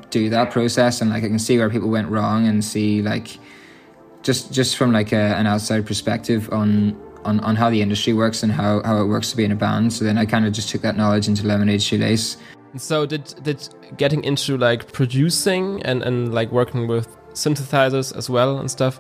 do 0.10 0.30
that 0.30 0.52
process, 0.52 1.02
and 1.02 1.10
like 1.10 1.24
I 1.24 1.28
can 1.28 1.40
see 1.40 1.58
where 1.58 1.70
people 1.70 1.90
went 1.90 2.08
wrong, 2.10 2.48
and 2.48 2.64
see 2.64 3.02
like 3.02 3.38
just 4.24 4.54
just 4.54 4.78
from 4.78 4.92
like 4.92 5.12
a, 5.12 5.36
an 5.38 5.48
outside 5.48 5.86
perspective 5.86 6.50
on 6.52 6.96
on, 7.26 7.40
on 7.42 7.56
how 7.56 7.70
the 7.70 7.82
industry 7.82 8.14
works 8.14 8.44
and 8.44 8.52
how, 8.52 8.82
how 8.84 9.02
it 9.02 9.06
works 9.06 9.30
to 9.32 9.38
be 9.38 9.44
in 9.44 9.52
a 9.52 9.56
band. 9.56 9.94
So 9.94 10.04
then 10.06 10.18
I 10.18 10.26
kind 10.26 10.46
of 10.46 10.54
just 10.54 10.70
took 10.70 10.82
that 10.82 10.98
knowledge 10.98 11.28
into 11.28 11.46
Lemonade 11.46 11.82
Shoelace. 11.82 12.38
So 12.78 13.06
did 13.06 13.36
did 13.44 13.68
getting 13.98 14.24
into 14.24 14.58
like 14.58 14.92
producing 14.92 15.84
and, 15.84 16.02
and 16.04 16.34
like 16.34 16.52
working 16.52 16.88
with 16.88 17.08
synthesizers 17.34 18.16
as 18.16 18.30
well 18.30 18.60
and 18.60 18.72
stuff, 18.72 19.00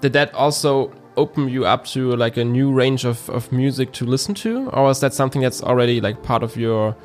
did 0.00 0.12
that 0.14 0.34
also 0.34 0.92
open 1.16 1.48
you 1.48 1.64
up 1.66 1.84
to 1.86 2.14
like 2.16 2.36
a 2.36 2.44
new 2.44 2.72
range 2.72 3.04
of, 3.04 3.28
of 3.30 3.50
music 3.52 3.92
to 3.92 4.04
listen 4.04 4.34
to? 4.36 4.68
Or 4.70 4.90
is 4.90 5.00
that 5.00 5.14
something 5.14 5.40
that's 5.42 5.62
already 5.62 6.00
like 6.00 6.22
part 6.22 6.42
of 6.42 6.56
your 6.56 6.96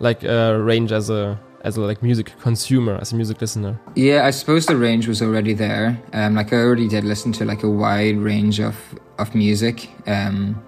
like 0.00 0.24
uh, 0.24 0.58
range 0.60 0.92
as 0.92 1.10
a 1.10 1.38
as 1.62 1.76
a 1.76 1.80
like 1.80 2.02
music 2.02 2.32
consumer 2.40 2.98
as 3.00 3.12
a 3.12 3.16
music 3.16 3.40
listener? 3.40 3.78
Yeah 3.94 4.26
i 4.26 4.30
suppose 4.30 4.66
the 4.66 4.76
range 4.76 5.06
was 5.06 5.22
already 5.22 5.54
there. 5.54 6.00
Um 6.12 6.34
like 6.34 6.52
i 6.52 6.56
already 6.56 6.88
did 6.88 7.04
listen 7.04 7.32
to 7.32 7.44
like 7.44 7.62
a 7.62 7.70
wide 7.70 8.18
range 8.18 8.60
of 8.60 8.76
of 9.18 9.34
music. 9.34 9.88
Um 10.06 10.60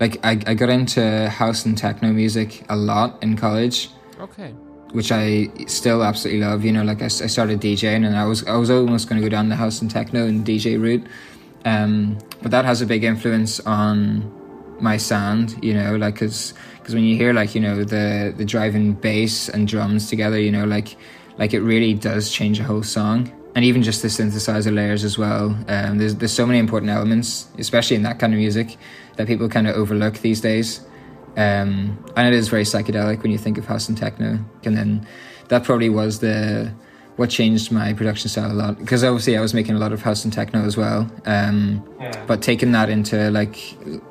like 0.00 0.18
i, 0.24 0.32
I 0.46 0.54
got 0.54 0.70
into 0.70 1.28
house 1.28 1.64
and 1.66 1.78
techno 1.78 2.12
music 2.12 2.64
a 2.68 2.76
lot 2.76 3.22
in 3.22 3.36
college. 3.36 3.90
Okay. 4.20 4.52
Which 4.92 5.12
I 5.12 5.48
still 5.66 6.02
absolutely 6.02 6.42
love. 6.42 6.64
You 6.64 6.72
know, 6.72 6.82
like 6.82 7.02
I, 7.02 7.06
I 7.06 7.28
started 7.28 7.60
DJing, 7.60 8.06
and 8.06 8.16
I 8.16 8.24
was 8.24 8.42
I 8.46 8.56
was 8.56 8.70
almost 8.70 9.06
going 9.06 9.20
to 9.20 9.28
go 9.28 9.30
down 9.30 9.50
the 9.50 9.56
house 9.56 9.82
and 9.82 9.90
techno 9.90 10.26
and 10.26 10.46
DJ 10.46 10.80
route, 10.80 11.06
um, 11.64 12.18
but 12.42 12.50
that 12.50 12.64
has 12.64 12.80
a 12.82 12.86
big 12.86 13.04
influence 13.04 13.60
on 13.60 14.32
my 14.80 14.96
sound, 14.96 15.62
you 15.62 15.74
know, 15.74 15.96
like 15.96 16.14
because 16.14 16.54
because 16.78 16.94
when 16.94 17.04
you 17.04 17.16
hear 17.16 17.32
like 17.32 17.54
you 17.54 17.60
know 17.60 17.84
the 17.84 18.32
the 18.36 18.44
driving 18.44 18.92
bass 18.92 19.48
and 19.48 19.66
drums 19.66 20.08
together, 20.08 20.38
you 20.38 20.50
know, 20.50 20.64
like 20.64 20.96
like 21.38 21.54
it 21.54 21.60
really 21.60 21.94
does 21.94 22.30
change 22.30 22.60
a 22.60 22.64
whole 22.64 22.82
song. 22.82 23.32
And 23.54 23.64
even 23.64 23.82
just 23.82 24.02
the 24.02 24.08
synthesizer 24.08 24.72
layers 24.72 25.02
as 25.02 25.18
well. 25.18 25.58
Um, 25.68 25.98
there's 25.98 26.14
there's 26.14 26.32
so 26.32 26.46
many 26.46 26.58
important 26.58 26.90
elements, 26.90 27.48
especially 27.58 27.96
in 27.96 28.02
that 28.04 28.18
kind 28.18 28.32
of 28.32 28.38
music, 28.38 28.76
that 29.16 29.26
people 29.26 29.48
kind 29.48 29.66
of 29.66 29.74
overlook 29.74 30.18
these 30.18 30.40
days. 30.40 30.80
Um, 31.36 32.04
and 32.16 32.26
it 32.26 32.34
is 32.34 32.48
very 32.48 32.64
psychedelic 32.64 33.22
when 33.22 33.32
you 33.32 33.38
think 33.38 33.58
of 33.58 33.66
house 33.66 33.88
and 33.88 33.98
techno. 33.98 34.44
And 34.64 34.76
then 34.76 35.06
that 35.48 35.64
probably 35.64 35.88
was 35.88 36.20
the 36.20 36.72
what 37.18 37.28
changed 37.28 37.72
my 37.72 37.92
production 37.92 38.28
style 38.28 38.52
a 38.52 38.54
lot 38.54 38.78
because 38.78 39.02
obviously 39.02 39.36
I 39.36 39.40
was 39.40 39.52
making 39.52 39.74
a 39.74 39.78
lot 39.78 39.92
of 39.92 40.00
house 40.00 40.24
and 40.24 40.32
techno 40.32 40.64
as 40.64 40.76
well. 40.76 41.10
Um, 41.26 41.84
yeah. 42.00 42.24
But 42.26 42.42
taking 42.42 42.70
that 42.72 42.88
into 42.88 43.30
like 43.32 43.58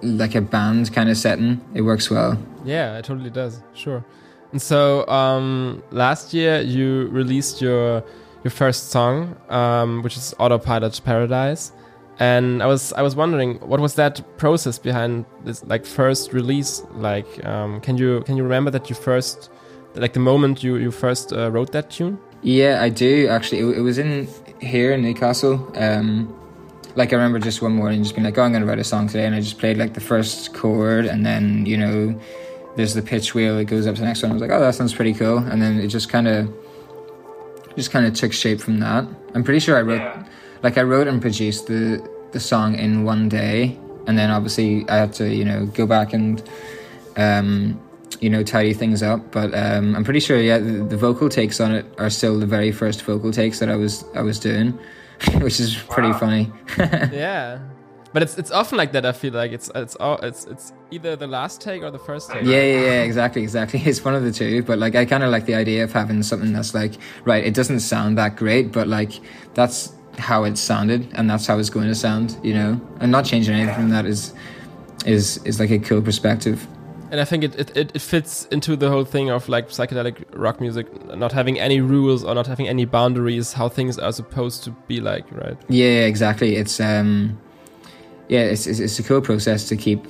like 0.02 0.36
a 0.36 0.42
band 0.42 0.94
kind 0.94 1.10
of 1.10 1.16
setting, 1.16 1.62
it 1.74 1.84
works 1.84 2.10
well. 2.12 2.38
Yeah, 2.66 2.98
it 2.98 3.06
totally 3.06 3.30
does. 3.30 3.64
Sure. 3.74 4.04
And 4.52 4.62
so 4.62 5.08
um, 5.08 5.82
last 5.92 6.34
year 6.34 6.60
you 6.60 7.08
released 7.08 7.62
your 7.62 8.04
your 8.44 8.52
first 8.52 8.90
song, 8.90 9.38
um, 9.50 10.02
which 10.04 10.18
is 10.18 10.36
Autopilot 10.38 11.00
Paradise. 11.06 11.72
And 12.20 12.62
I 12.62 12.66
was 12.66 12.92
I 12.92 13.04
was 13.04 13.16
wondering 13.16 13.56
what 13.60 13.80
was 13.80 13.96
that 13.96 14.22
process 14.38 14.78
behind 14.78 15.26
this 15.46 15.64
like 15.64 15.86
first 15.86 16.34
release 16.34 16.84
like 16.92 17.46
um, 17.46 17.80
can 17.80 17.98
you 17.98 18.22
can 18.26 18.36
you 18.36 18.44
remember 18.44 18.72
that 18.72 18.90
you 18.90 18.96
first 18.98 19.50
like 19.96 20.12
the 20.12 20.20
moment 20.20 20.62
you 20.62 20.76
you 20.76 20.92
first 20.92 21.32
uh, 21.32 21.50
wrote 21.52 21.72
that 21.72 21.90
tune 21.90 22.20
yeah, 22.42 22.82
I 22.82 22.90
do 22.90 23.28
actually. 23.28 23.60
It, 23.60 23.78
it 23.78 23.82
was 23.82 23.98
in 23.98 24.28
here 24.62 24.94
in 24.94 25.02
Newcastle. 25.02 25.72
Um, 25.76 26.34
like 26.96 27.14
I 27.14 27.16
remember 27.16 27.38
just 27.40 27.62
one 27.62 27.74
morning 27.74 28.02
just 28.02 28.16
being 28.16 28.26
like, 28.26 28.38
"Oh, 28.38 28.42
I'm 28.42 28.52
going 28.52 28.62
to 28.64 28.68
write 28.68 28.80
a 28.80 28.84
song 28.84 29.08
today," 29.08 29.26
and 29.26 29.36
I 29.36 29.40
just 29.40 29.60
played 29.60 29.78
like 29.78 29.94
the 29.94 30.02
first 30.02 30.54
chord, 30.54 31.06
and 31.06 31.26
then 31.26 31.66
you 31.66 31.78
know, 31.78 32.20
there's 32.78 32.94
the 32.94 33.02
pitch 33.02 33.34
wheel. 33.34 33.58
It 33.58 33.66
goes 33.66 33.88
up 33.88 33.96
to 33.96 34.02
the 34.02 34.08
next 34.08 34.22
one. 34.22 34.32
I 34.32 34.34
was 34.34 34.42
like, 34.42 34.52
oh, 34.52 34.60
that 34.60 34.76
sounds 34.76 34.94
pretty 34.94 35.14
cool. 35.14 35.40
And 35.40 35.62
then 35.62 35.80
it 35.80 35.88
just 35.88 36.10
kind 36.10 36.28
of 36.28 36.54
just 37.76 37.92
kind 37.92 38.06
of 38.06 38.14
took 38.14 38.32
shape 38.34 38.62
from 38.62 38.80
that. 38.80 39.06
I'm 39.34 39.44
pretty 39.44 39.60
sure 39.60 39.78
I 39.78 39.82
wrote, 39.82 40.02
yeah. 40.02 40.26
like, 40.64 40.78
I 40.78 40.84
wrote 40.84 41.08
and 41.08 41.22
produced 41.22 41.68
the 41.68 42.08
the 42.32 42.40
song 42.40 42.76
in 42.76 43.04
one 43.04 43.30
day, 43.30 43.78
and 44.06 44.18
then 44.18 44.30
obviously 44.32 44.88
I 44.90 44.98
had 44.98 45.14
to, 45.14 45.34
you 45.34 45.46
know, 45.46 45.66
go 45.66 45.86
back 45.86 46.14
and, 46.14 46.44
um, 47.16 47.80
you 48.22 48.30
know, 48.30 48.44
tidy 48.44 48.74
things 48.74 49.04
up. 49.04 49.32
But 49.32 49.54
um, 49.54 49.96
I'm 49.96 50.04
pretty 50.04 50.20
sure, 50.20 50.40
yeah, 50.40 50.58
the, 50.58 50.84
the, 50.84 50.98
vocal 50.98 51.30
takes 51.30 51.60
on 51.60 51.74
it 51.74 51.86
are 51.98 52.10
still 52.10 52.40
the 52.40 52.46
very 52.46 52.72
first 52.72 53.02
vocal 53.04 53.32
takes 53.32 53.60
that 53.60 53.70
I 53.70 53.76
was 53.76 54.06
I 54.16 54.22
was 54.22 54.40
doing, 54.40 54.78
which 55.40 55.60
is 55.60 55.76
pretty 55.76 56.10
wow. 56.10 56.20
funny. 56.20 56.52
yeah. 56.78 57.60
But 58.14 58.24
it's 58.24 58.38
it's 58.38 58.52
often 58.52 58.78
like 58.78 58.94
that. 58.94 59.06
I 59.06 59.12
feel 59.12 59.34
like 59.34 59.52
it's 59.52 59.70
it's 59.76 59.96
all 59.98 60.18
it's 60.20 60.46
it's 60.46 60.74
either 60.92 61.16
the 61.16 61.28
last 61.28 61.62
take 61.62 61.84
or 61.84 61.92
the 61.92 62.00
first 62.00 62.32
take. 62.32 62.44
Yeah, 62.44 62.64
yeah, 62.64 62.82
yeah, 62.82 63.02
exactly, 63.04 63.44
exactly. 63.44 63.80
It's 63.86 64.04
one 64.04 64.16
of 64.16 64.24
the 64.24 64.32
two. 64.32 64.64
But 64.64 64.80
like, 64.80 64.96
I 64.96 65.06
kind 65.06 65.24
of 65.24 65.30
like 65.30 65.46
the 65.46 65.56
idea 65.56 65.84
of 65.84 65.92
having 65.92 66.24
something 66.24 66.54
that's 66.54 66.74
like, 66.74 66.94
right, 67.26 67.44
it 67.44 67.54
doesn't 67.54 67.82
sound 67.82 68.18
that 68.18 68.36
great, 68.36 68.72
but 68.72 68.88
like 68.88 69.12
that's 69.54 69.94
how 70.18 70.46
it 70.46 70.58
sounded, 70.58 71.08
and 71.14 71.30
that's 71.30 71.46
how 71.46 71.60
it's 71.60 71.70
going 71.70 71.88
to 71.88 71.96
sound, 71.96 72.38
you 72.42 72.54
know. 72.54 72.82
And 73.00 73.12
not 73.12 73.26
changing 73.26 73.54
anything 73.54 73.76
from 73.76 73.90
that 73.90 74.06
is 74.06 74.34
is 75.06 75.38
is 75.46 75.60
like 75.60 75.70
a 75.70 75.80
cool 75.80 76.02
perspective. 76.02 76.66
And 77.10 77.22
I 77.22 77.26
think 77.26 77.44
it, 77.44 77.78
it, 77.78 77.96
it 77.96 78.02
fits 78.02 78.46
into 78.52 78.76
the 78.76 78.90
whole 78.90 79.06
thing 79.06 79.30
of 79.30 79.48
like 79.48 79.70
psychedelic 79.70 80.26
rock 80.34 80.60
music 80.60 80.88
not 81.16 81.32
having 81.32 81.58
any 81.58 81.80
rules 81.80 82.24
or 82.24 82.36
not 82.36 82.48
having 82.48 82.68
any 82.68 82.86
boundaries, 82.86 83.54
how 83.54 83.70
things 83.70 83.98
are 83.98 84.12
supposed 84.12 84.64
to 84.66 84.72
be 84.88 85.00
like, 85.00 85.26
right? 85.32 85.58
Yeah, 85.70 86.06
exactly. 86.06 86.58
It's 86.58 86.80
um 86.80 87.40
yeah, 88.28 88.42
it's, 88.42 88.68
it's, 88.68 88.80
it's 88.80 89.00
a 89.00 89.04
cool 89.04 89.22
process 89.22 89.68
to 89.70 89.78
keep 89.78 90.06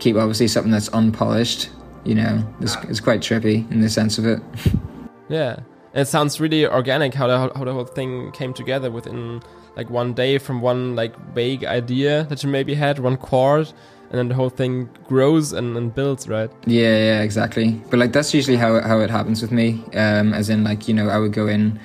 keep 0.00 0.16
obviously 0.16 0.48
something 0.48 0.72
that's 0.72 0.88
unpolished. 0.88 1.70
You 2.04 2.14
know, 2.16 2.54
it's, 2.60 2.76
it's 2.88 3.00
quite 3.00 3.20
trippy 3.20 3.70
in 3.70 3.80
the 3.80 3.88
sense 3.88 4.18
of 4.18 4.26
it. 4.26 4.40
yeah, 5.28 5.60
and 5.92 6.02
it 6.02 6.06
sounds 6.06 6.40
really 6.40 6.66
organic 6.66 7.14
how 7.14 7.26
the 7.26 7.52
how 7.54 7.64
the 7.64 7.72
whole 7.72 7.84
thing 7.84 8.32
came 8.32 8.52
together 8.52 8.90
within 8.90 9.40
like 9.76 9.88
one 9.90 10.14
day 10.14 10.38
from 10.38 10.60
one 10.60 10.96
like 10.96 11.16
vague 11.32 11.64
idea 11.64 12.24
that 12.24 12.42
you 12.42 12.48
maybe 12.48 12.74
had, 12.74 12.98
one 12.98 13.16
chord, 13.16 13.72
and 14.10 14.18
then 14.18 14.28
the 14.28 14.34
whole 14.34 14.50
thing 14.50 14.88
grows 15.06 15.52
and, 15.52 15.76
and 15.76 15.94
builds, 15.94 16.28
right? 16.28 16.50
Yeah, 16.66 16.96
yeah, 16.96 17.20
exactly. 17.22 17.72
But 17.90 17.98
like 17.98 18.12
that's 18.12 18.32
usually 18.32 18.56
how 18.56 18.80
how 18.80 19.00
it 19.00 19.10
happens 19.10 19.42
with 19.42 19.52
me. 19.52 19.84
Um, 19.94 20.32
as 20.32 20.48
in 20.48 20.64
like 20.64 20.88
you 20.88 20.94
know 20.94 21.08
I 21.08 21.18
would 21.18 21.32
go 21.32 21.46
in, 21.46 21.78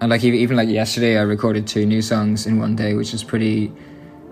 and 0.00 0.10
like 0.10 0.24
even, 0.24 0.38
even 0.38 0.56
like 0.56 0.68
yesterday 0.68 1.18
I 1.18 1.22
recorded 1.22 1.66
two 1.66 1.84
new 1.84 2.02
songs 2.02 2.46
in 2.46 2.58
one 2.58 2.76
day, 2.76 2.94
which 2.94 3.12
is 3.12 3.22
pretty 3.22 3.72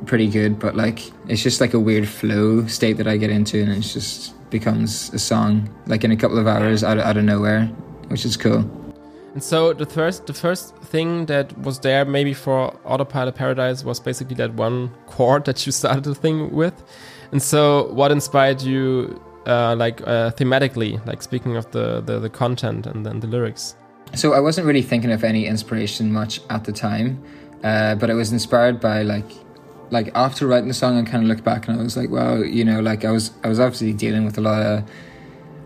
pretty 0.06 0.28
good, 0.28 0.58
but 0.58 0.74
like 0.74 1.00
it's 1.28 1.42
just 1.42 1.60
like 1.60 1.74
a 1.74 1.80
weird 1.80 2.08
flow 2.08 2.66
state 2.66 2.96
that 2.96 3.06
I 3.06 3.16
get 3.16 3.30
into, 3.30 3.60
and 3.60 3.70
it 3.72 3.80
just 3.80 4.34
becomes 4.50 5.12
a 5.14 5.18
song 5.18 5.68
like 5.86 6.04
in 6.04 6.12
a 6.12 6.16
couple 6.16 6.38
of 6.38 6.46
hours 6.46 6.82
out 6.82 6.98
out 6.98 7.16
of 7.16 7.24
nowhere, 7.24 7.66
which 8.08 8.24
is 8.24 8.36
cool. 8.36 8.62
And 9.34 9.42
so 9.42 9.72
the 9.72 9.86
first 9.86 10.26
the 10.26 10.34
first 10.34 10.76
thing 10.76 11.26
that 11.26 11.56
was 11.58 11.78
there 11.80 12.04
maybe 12.04 12.34
for 12.34 12.78
Autopilot 12.84 13.34
Paradise 13.34 13.82
was 13.82 13.98
basically 13.98 14.36
that 14.36 14.54
one 14.54 14.90
chord 15.06 15.46
that 15.46 15.64
you 15.64 15.72
started 15.80 16.04
the 16.04 16.14
thing 16.14 16.52
with. 16.52 16.82
And 17.32 17.42
so 17.42 17.90
what 17.92 18.12
inspired 18.12 18.60
you 18.60 19.20
uh, 19.46 19.74
like 19.76 20.02
uh, 20.02 20.30
thematically, 20.32 21.04
like 21.06 21.22
speaking 21.22 21.56
of 21.56 21.70
the, 21.72 22.00
the, 22.02 22.20
the 22.20 22.28
content 22.28 22.86
and 22.86 23.06
then 23.06 23.20
the 23.20 23.26
lyrics? 23.26 23.74
So 24.14 24.34
I 24.34 24.40
wasn't 24.40 24.66
really 24.66 24.82
thinking 24.82 25.10
of 25.10 25.24
any 25.24 25.46
inspiration 25.46 26.12
much 26.12 26.40
at 26.50 26.64
the 26.64 26.72
time, 26.72 27.22
uh, 27.64 27.94
but 27.94 28.10
I 28.10 28.14
was 28.14 28.32
inspired 28.32 28.80
by 28.80 29.02
like 29.02 29.30
like 29.90 30.10
after 30.14 30.46
writing 30.46 30.68
the 30.68 30.74
song, 30.74 30.98
I 30.98 31.08
kind 31.08 31.22
of 31.22 31.28
looked 31.28 31.44
back 31.44 31.68
and 31.68 31.78
I 31.78 31.82
was 31.82 31.96
like, 31.96 32.10
well, 32.10 32.42
you 32.44 32.64
know, 32.64 32.80
like 32.80 33.04
I 33.04 33.10
was 33.10 33.30
I 33.44 33.48
was 33.48 33.58
obviously 33.58 33.94
dealing 33.94 34.24
with 34.26 34.36
a 34.36 34.42
lot 34.42 34.62
of 34.62 34.84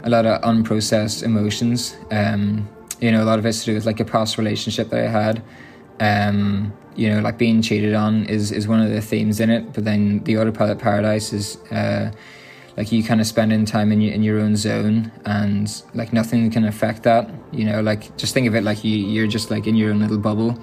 a 0.05 0.11
lot 0.11 0.25
of 0.25 0.41
unprocessed 0.43 1.25
emotions. 1.25 1.97
Um, 2.13 2.69
you 3.01 3.11
know, 3.11 3.23
a 3.23 3.27
lot 3.27 3.39
of 3.39 3.47
it's 3.47 3.61
to 3.61 3.67
do 3.67 3.75
with 3.75 3.87
like 3.87 4.01
a 4.01 4.05
past 4.05 4.39
relationship 4.39 4.91
that 4.91 5.05
I 5.05 5.09
had. 5.09 5.43
Um, 6.01 6.73
you 6.95 7.11
know, 7.11 7.21
like 7.21 7.39
being 7.39 7.63
cheated 7.63 7.95
on 7.95 8.25
is 8.25 8.53
is 8.53 8.67
one 8.67 8.81
of 8.81 8.91
the 8.91 9.01
themes 9.01 9.41
in 9.41 9.51
it. 9.51 9.73
But 9.73 9.85
then 9.85 10.25
the 10.25 10.39
autopilot 10.39 10.79
paradise 10.79 11.33
is 11.33 11.57
uh, 11.71 12.11
like 12.77 12.91
you 12.93 13.03
kind 13.03 13.21
of 13.21 13.27
spending 13.27 13.65
time 13.65 13.93
in 13.93 14.01
your 14.01 14.15
in 14.15 14.23
your 14.23 14.41
own 14.41 14.57
zone, 14.57 15.13
and 15.25 15.83
like 15.95 16.13
nothing 16.13 16.51
can 16.51 16.65
affect 16.65 17.03
that. 17.03 17.31
You 17.53 17.65
know, 17.65 17.81
like 17.81 18.17
just 18.17 18.33
think 18.35 18.47
of 18.47 18.55
it 18.55 18.65
like 18.65 18.85
you 18.85 18.97
you're 18.97 19.27
just 19.27 19.51
like 19.51 19.67
in 19.67 19.77
your 19.77 19.91
own 19.91 20.01
little 20.01 20.19
bubble 20.19 20.59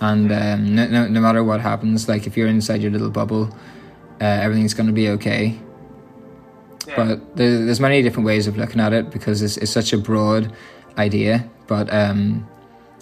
and 0.00 0.30
um, 0.30 0.74
no, 0.74 0.86
no, 0.86 1.08
no, 1.08 1.20
matter 1.20 1.42
what 1.42 1.60
happens, 1.60 2.08
like 2.08 2.26
if 2.26 2.36
you're 2.36 2.48
inside 2.48 2.82
your 2.82 2.90
little 2.90 3.10
bubble, 3.10 3.48
uh, 4.20 4.24
everything's 4.24 4.74
going 4.74 4.88
to 4.88 4.92
be 4.92 5.08
okay. 5.10 5.58
Yeah. 6.86 6.96
But 6.96 7.36
there, 7.36 7.64
there's 7.64 7.80
many 7.80 8.02
different 8.02 8.26
ways 8.26 8.46
of 8.46 8.58
looking 8.58 8.80
at 8.80 8.92
it 8.92 9.10
because 9.10 9.40
it's, 9.40 9.56
it's 9.56 9.70
such 9.70 9.92
a 9.92 9.98
broad 9.98 10.52
idea. 10.98 11.48
But 11.66 11.92
um, 11.92 12.46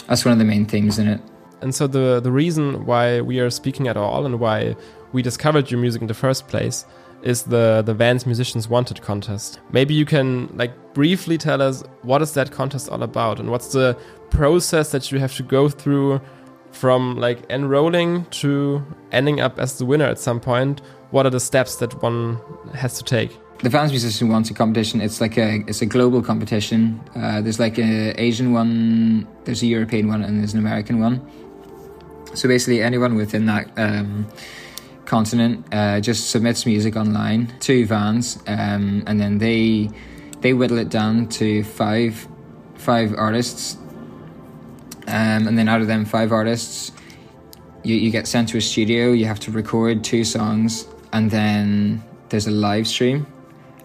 that's 0.08 0.24
one 0.24 0.32
of 0.32 0.38
the 0.38 0.44
main 0.44 0.66
things 0.66 0.98
in 0.98 1.08
it. 1.08 1.20
And 1.60 1.74
so 1.74 1.86
the 1.86 2.20
the 2.20 2.32
reason 2.32 2.84
why 2.84 3.20
we 3.20 3.40
are 3.40 3.50
speaking 3.50 3.88
at 3.88 3.96
all 3.96 4.26
and 4.26 4.38
why 4.38 4.76
we 5.12 5.22
discovered 5.22 5.70
your 5.70 5.80
music 5.80 6.02
in 6.02 6.08
the 6.08 6.14
first 6.14 6.46
place 6.48 6.84
is 7.22 7.44
the 7.44 7.82
the 7.84 7.94
Vans 7.94 8.26
Musicians 8.26 8.68
Wanted 8.68 9.00
contest. 9.00 9.60
Maybe 9.72 9.94
you 9.94 10.04
can 10.04 10.48
like 10.56 10.72
briefly 10.92 11.38
tell 11.38 11.62
us 11.62 11.82
what 12.02 12.20
is 12.20 12.34
that 12.34 12.50
contest 12.52 12.90
all 12.90 13.02
about 13.02 13.40
and 13.40 13.50
what's 13.50 13.72
the 13.72 13.96
process 14.30 14.90
that 14.92 15.10
you 15.10 15.18
have 15.18 15.34
to 15.36 15.42
go 15.42 15.68
through 15.68 16.20
from 16.70 17.16
like 17.16 17.38
enrolling 17.50 18.26
to 18.26 18.84
ending 19.12 19.40
up 19.40 19.58
as 19.58 19.78
the 19.78 19.86
winner 19.86 20.04
at 20.04 20.18
some 20.18 20.40
point 20.40 20.82
what 21.12 21.24
are 21.24 21.30
the 21.30 21.40
steps 21.40 21.76
that 21.76 22.02
one 22.02 22.38
has 22.74 22.98
to 22.98 23.04
take 23.04 23.30
the 23.64 23.70
Vans 23.70 23.92
Musician 23.92 24.28
Wanted 24.28 24.56
competition 24.56 25.00
it's 25.00 25.22
like 25.22 25.38
a 25.38 25.64
it's 25.66 25.80
a 25.80 25.86
global 25.86 26.20
competition. 26.20 27.00
Uh, 27.16 27.40
there's 27.40 27.58
like 27.58 27.78
a 27.78 28.12
asian 28.20 28.52
one 28.52 29.26
there's 29.44 29.62
a 29.62 29.66
european 29.66 30.06
one 30.06 30.22
and 30.22 30.38
there's 30.38 30.52
an 30.52 30.58
american 30.58 31.00
one. 31.00 31.16
So 32.34 32.46
basically 32.46 32.82
anyone 32.82 33.14
within 33.14 33.46
that 33.46 33.70
um, 33.78 34.28
continent 35.06 35.64
uh, 35.72 36.00
just 36.00 36.30
submits 36.30 36.66
music 36.66 36.94
online 36.94 37.54
to 37.60 37.86
Vans 37.86 38.38
um, 38.46 39.02
and 39.06 39.18
then 39.18 39.38
they 39.38 39.88
they 40.42 40.52
whittle 40.52 40.76
it 40.76 40.90
down 40.90 41.26
to 41.40 41.64
five 41.64 42.28
five 42.74 43.14
artists. 43.16 43.78
Um, 45.06 45.48
and 45.48 45.56
then 45.56 45.68
out 45.68 45.80
of 45.80 45.86
them 45.86 46.04
five 46.04 46.32
artists, 46.32 46.92
you, 47.82 47.94
you 47.94 48.10
get 48.10 48.26
sent 48.26 48.48
to 48.50 48.58
a 48.58 48.60
studio, 48.60 49.12
you 49.12 49.26
have 49.26 49.40
to 49.40 49.50
record 49.50 50.02
two 50.02 50.24
songs, 50.24 50.86
and 51.12 51.30
then 51.30 52.02
there's 52.30 52.46
a 52.46 52.50
live 52.50 52.86
stream. 52.86 53.26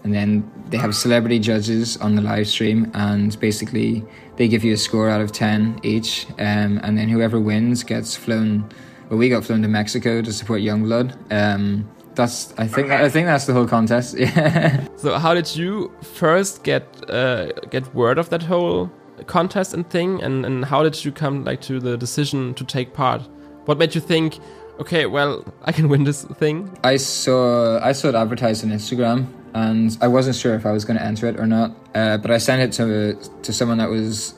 And 0.02 0.14
then 0.14 0.50
they 0.70 0.78
have 0.78 0.94
celebrity 0.94 1.38
judges 1.38 1.96
on 1.98 2.14
the 2.14 2.22
live 2.22 2.48
stream, 2.48 2.90
and 2.94 3.38
basically 3.38 4.04
they 4.36 4.48
give 4.48 4.64
you 4.64 4.72
a 4.72 4.76
score 4.76 5.10
out 5.10 5.20
of 5.20 5.32
10 5.32 5.80
each. 5.82 6.26
Um, 6.38 6.80
and 6.82 6.96
then 6.96 7.08
whoever 7.08 7.38
wins 7.38 7.82
gets 7.82 8.16
flown. 8.16 8.68
Well, 9.08 9.18
we 9.18 9.28
got 9.28 9.44
flown 9.44 9.62
to 9.62 9.68
Mexico 9.68 10.22
to 10.22 10.32
support 10.32 10.62
Yungblud. 10.62 11.32
Um, 11.32 11.88
that's 12.14 12.52
I 12.58 12.66
think 12.66 12.90
I 12.90 13.08
think 13.08 13.26
that's 13.26 13.46
the 13.46 13.52
whole 13.52 13.66
contest. 13.66 14.16
Yeah. 14.18 14.86
So 14.96 15.18
how 15.18 15.32
did 15.32 15.56
you 15.56 15.90
first 16.02 16.62
get 16.64 16.84
uh, 17.08 17.52
get 17.70 17.94
word 17.94 18.18
of 18.18 18.28
that 18.28 18.42
whole 18.42 18.90
contest 19.26 19.74
and 19.74 19.88
thing 19.88 20.22
and, 20.22 20.44
and 20.44 20.64
how 20.64 20.82
did 20.82 21.04
you 21.04 21.12
come 21.12 21.44
like 21.44 21.60
to 21.62 21.80
the 21.80 21.96
decision 21.96 22.54
to 22.54 22.64
take 22.64 22.92
part 22.94 23.22
what 23.66 23.78
made 23.78 23.94
you 23.94 24.00
think 24.00 24.38
okay 24.78 25.06
well 25.06 25.44
i 25.64 25.72
can 25.72 25.88
win 25.88 26.04
this 26.04 26.24
thing 26.24 26.70
i 26.84 26.96
saw 26.96 27.78
i 27.80 27.92
saw 27.92 28.08
it 28.08 28.14
advertised 28.14 28.64
on 28.64 28.70
instagram 28.70 29.26
and 29.54 29.96
i 30.00 30.08
wasn't 30.08 30.34
sure 30.34 30.54
if 30.54 30.64
i 30.66 30.72
was 30.72 30.84
going 30.84 30.98
to 30.98 31.04
enter 31.04 31.26
it 31.26 31.38
or 31.38 31.46
not 31.46 31.72
uh, 31.94 32.16
but 32.18 32.30
i 32.30 32.38
sent 32.38 32.62
it 32.62 32.72
to 32.72 33.14
to 33.42 33.52
someone 33.52 33.78
that 33.78 33.90
was 33.90 34.34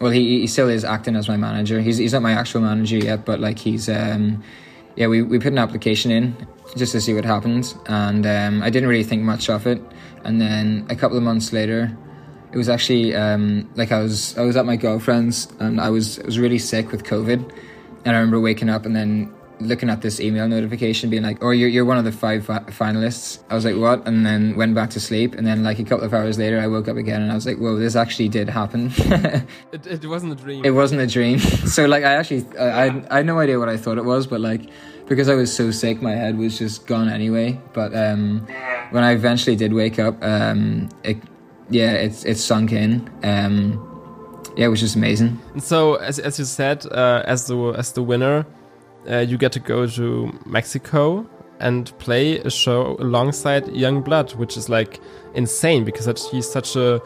well 0.00 0.10
he, 0.10 0.40
he 0.40 0.46
still 0.46 0.68
is 0.68 0.82
acting 0.82 1.14
as 1.14 1.28
my 1.28 1.36
manager. 1.36 1.78
He's, 1.80 1.98
he's 1.98 2.14
not 2.14 2.22
my 2.22 2.32
actual 2.32 2.62
manager 2.62 2.96
yet 2.96 3.24
but 3.24 3.40
like 3.40 3.58
he's 3.58 3.88
um 3.88 4.42
yeah 4.96 5.06
we, 5.06 5.22
we 5.22 5.38
put 5.38 5.52
an 5.52 5.58
application 5.58 6.10
in 6.10 6.36
just 6.76 6.92
to 6.92 7.00
see 7.00 7.12
what 7.12 7.24
happens 7.24 7.74
and 7.86 8.24
um, 8.26 8.62
i 8.62 8.70
didn't 8.70 8.88
really 8.88 9.04
think 9.04 9.22
much 9.22 9.50
of 9.50 9.66
it. 9.66 9.82
And 10.22 10.40
then 10.40 10.86
a 10.90 10.96
couple 10.96 11.16
of 11.16 11.22
months 11.22 11.52
later 11.52 11.96
it 12.52 12.56
was 12.56 12.68
actually 12.68 13.14
um, 13.14 13.70
like 13.76 13.92
I 13.92 14.00
was 14.00 14.36
I 14.36 14.42
was 14.42 14.56
at 14.56 14.66
my 14.66 14.76
girlfriend's 14.76 15.48
and 15.60 15.80
I 15.80 15.90
was 15.90 16.18
I 16.18 16.24
was 16.24 16.38
really 16.38 16.58
sick 16.58 16.90
with 16.90 17.04
COVID, 17.04 17.38
and 18.04 18.16
I 18.16 18.18
remember 18.18 18.40
waking 18.40 18.68
up 18.68 18.86
and 18.86 18.94
then 18.94 19.32
looking 19.60 19.90
at 19.90 20.02
this 20.02 20.20
email 20.20 20.48
notification 20.48 21.10
being 21.10 21.22
like, 21.22 21.42
"Oh, 21.42 21.50
you're 21.50 21.68
you're 21.68 21.84
one 21.84 21.98
of 21.98 22.04
the 22.04 22.12
five 22.12 22.46
fi- 22.46 22.60
finalists." 22.70 23.38
I 23.50 23.54
was 23.54 23.64
like, 23.64 23.76
"What?" 23.76 24.06
And 24.06 24.24
then 24.24 24.56
went 24.56 24.74
back 24.74 24.90
to 24.90 25.00
sleep, 25.00 25.34
and 25.34 25.46
then 25.46 25.62
like 25.62 25.78
a 25.78 25.84
couple 25.84 26.04
of 26.04 26.14
hours 26.14 26.38
later, 26.38 26.58
I 26.58 26.66
woke 26.66 26.88
up 26.88 26.96
again, 26.96 27.22
and 27.22 27.30
I 27.30 27.34
was 27.34 27.46
like, 27.46 27.58
"Whoa, 27.58 27.76
this 27.76 27.96
actually 27.96 28.28
did 28.28 28.48
happen." 28.48 28.92
it, 29.72 29.86
it 29.86 30.06
wasn't 30.06 30.32
a 30.32 30.36
dream. 30.36 30.64
It 30.64 30.70
wasn't 30.70 31.00
a 31.00 31.06
dream. 31.06 31.38
so 31.74 31.86
like, 31.86 32.04
I 32.04 32.14
actually 32.14 32.46
I, 32.58 32.86
I 32.86 33.02
I 33.10 33.16
had 33.18 33.26
no 33.26 33.38
idea 33.38 33.58
what 33.58 33.68
I 33.68 33.76
thought 33.76 33.98
it 33.98 34.04
was, 34.04 34.26
but 34.26 34.40
like 34.40 34.62
because 35.10 35.28
I 35.28 35.34
was 35.34 35.54
so 35.54 35.72
sick, 35.72 36.00
my 36.00 36.12
head 36.12 36.38
was 36.38 36.58
just 36.58 36.86
gone 36.86 37.08
anyway. 37.08 37.60
But 37.72 37.94
um, 37.96 38.46
when 38.90 39.02
I 39.02 39.12
eventually 39.12 39.56
did 39.56 39.72
wake 39.72 39.98
up, 39.98 40.22
um, 40.22 40.88
it 41.02 41.18
yeah, 41.68 41.92
it's 41.92 42.24
it's 42.24 42.42
sunk 42.42 42.72
in. 42.72 43.10
Um, 43.22 43.86
yeah, 44.56 44.68
which 44.68 44.82
is 44.82 44.96
amazing. 44.96 45.40
And 45.52 45.62
so, 45.62 45.94
as, 45.94 46.18
as 46.18 46.38
you 46.38 46.44
said, 46.44 46.86
uh, 46.86 47.22
as 47.24 47.46
the 47.46 47.56
as 47.76 47.92
the 47.92 48.02
winner, 48.02 48.46
uh, 49.08 49.18
you 49.18 49.38
get 49.38 49.52
to 49.52 49.60
go 49.60 49.86
to 49.86 50.32
Mexico 50.46 51.26
and 51.60 51.96
play 51.98 52.38
a 52.38 52.50
show 52.50 52.96
alongside 52.98 53.66
Yungblud, 53.66 54.34
which 54.36 54.56
is 54.56 54.68
like 54.68 55.00
insane 55.34 55.84
because 55.84 56.06
he's 56.30 56.50
such 56.50 56.74
a 56.74 57.00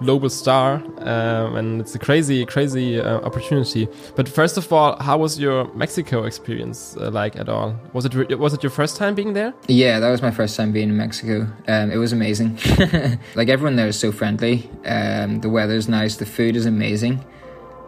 global 0.00 0.28
star, 0.28 0.74
um, 0.98 1.56
and 1.56 1.80
it's 1.80 1.94
a 1.94 1.98
crazy, 1.98 2.44
crazy 2.44 3.00
uh, 3.00 3.20
opportunity. 3.20 3.88
But 4.14 4.28
first 4.28 4.56
of 4.56 4.72
all, 4.72 4.96
how 5.00 5.18
was 5.18 5.38
your 5.38 5.72
Mexico 5.74 6.24
experience 6.24 6.96
uh, 6.96 7.10
like 7.10 7.36
at 7.36 7.48
all? 7.48 7.78
Was 7.92 8.04
it 8.04 8.38
was 8.38 8.54
it 8.54 8.62
your 8.62 8.70
first 8.70 8.96
time 8.96 9.14
being 9.14 9.32
there? 9.32 9.54
Yeah, 9.68 10.00
that 10.00 10.10
was 10.10 10.22
my 10.22 10.30
first 10.30 10.56
time 10.56 10.72
being 10.72 10.90
in 10.90 10.96
Mexico. 10.96 11.48
Um, 11.68 11.90
it 11.90 11.96
was 11.96 12.12
amazing. 12.12 12.58
like 13.34 13.48
everyone 13.48 13.76
there 13.76 13.88
is 13.88 13.98
so 13.98 14.12
friendly. 14.12 14.70
Um, 14.84 15.40
the 15.40 15.48
weather's 15.48 15.88
nice. 15.88 16.16
The 16.16 16.26
food 16.26 16.56
is 16.56 16.66
amazing. 16.66 17.24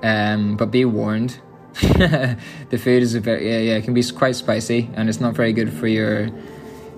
Um, 0.03 0.57
but 0.57 0.67
be 0.67 0.85
warned, 0.85 1.41
the 2.71 2.79
food 2.79 3.03
is 3.03 3.15
a 3.15 3.21
very 3.21 3.49
yeah, 3.49 3.59
yeah 3.59 3.77
it 3.77 3.85
can 3.85 3.95
be 3.95 4.03
quite 4.03 4.35
spicy 4.37 4.91
and 4.95 5.09
it's 5.09 5.21
not 5.21 5.35
very 5.35 5.53
good 5.53 5.73
for 5.73 5.87
your 5.87 6.29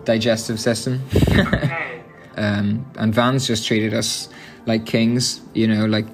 digestive 0.04 0.58
system. 0.58 1.02
um, 2.36 2.84
and 2.96 3.14
Vans 3.14 3.46
just 3.46 3.66
treated 3.66 3.94
us 3.94 4.28
like 4.66 4.86
kings, 4.86 5.40
you 5.54 5.66
know, 5.66 5.86
like 5.86 6.06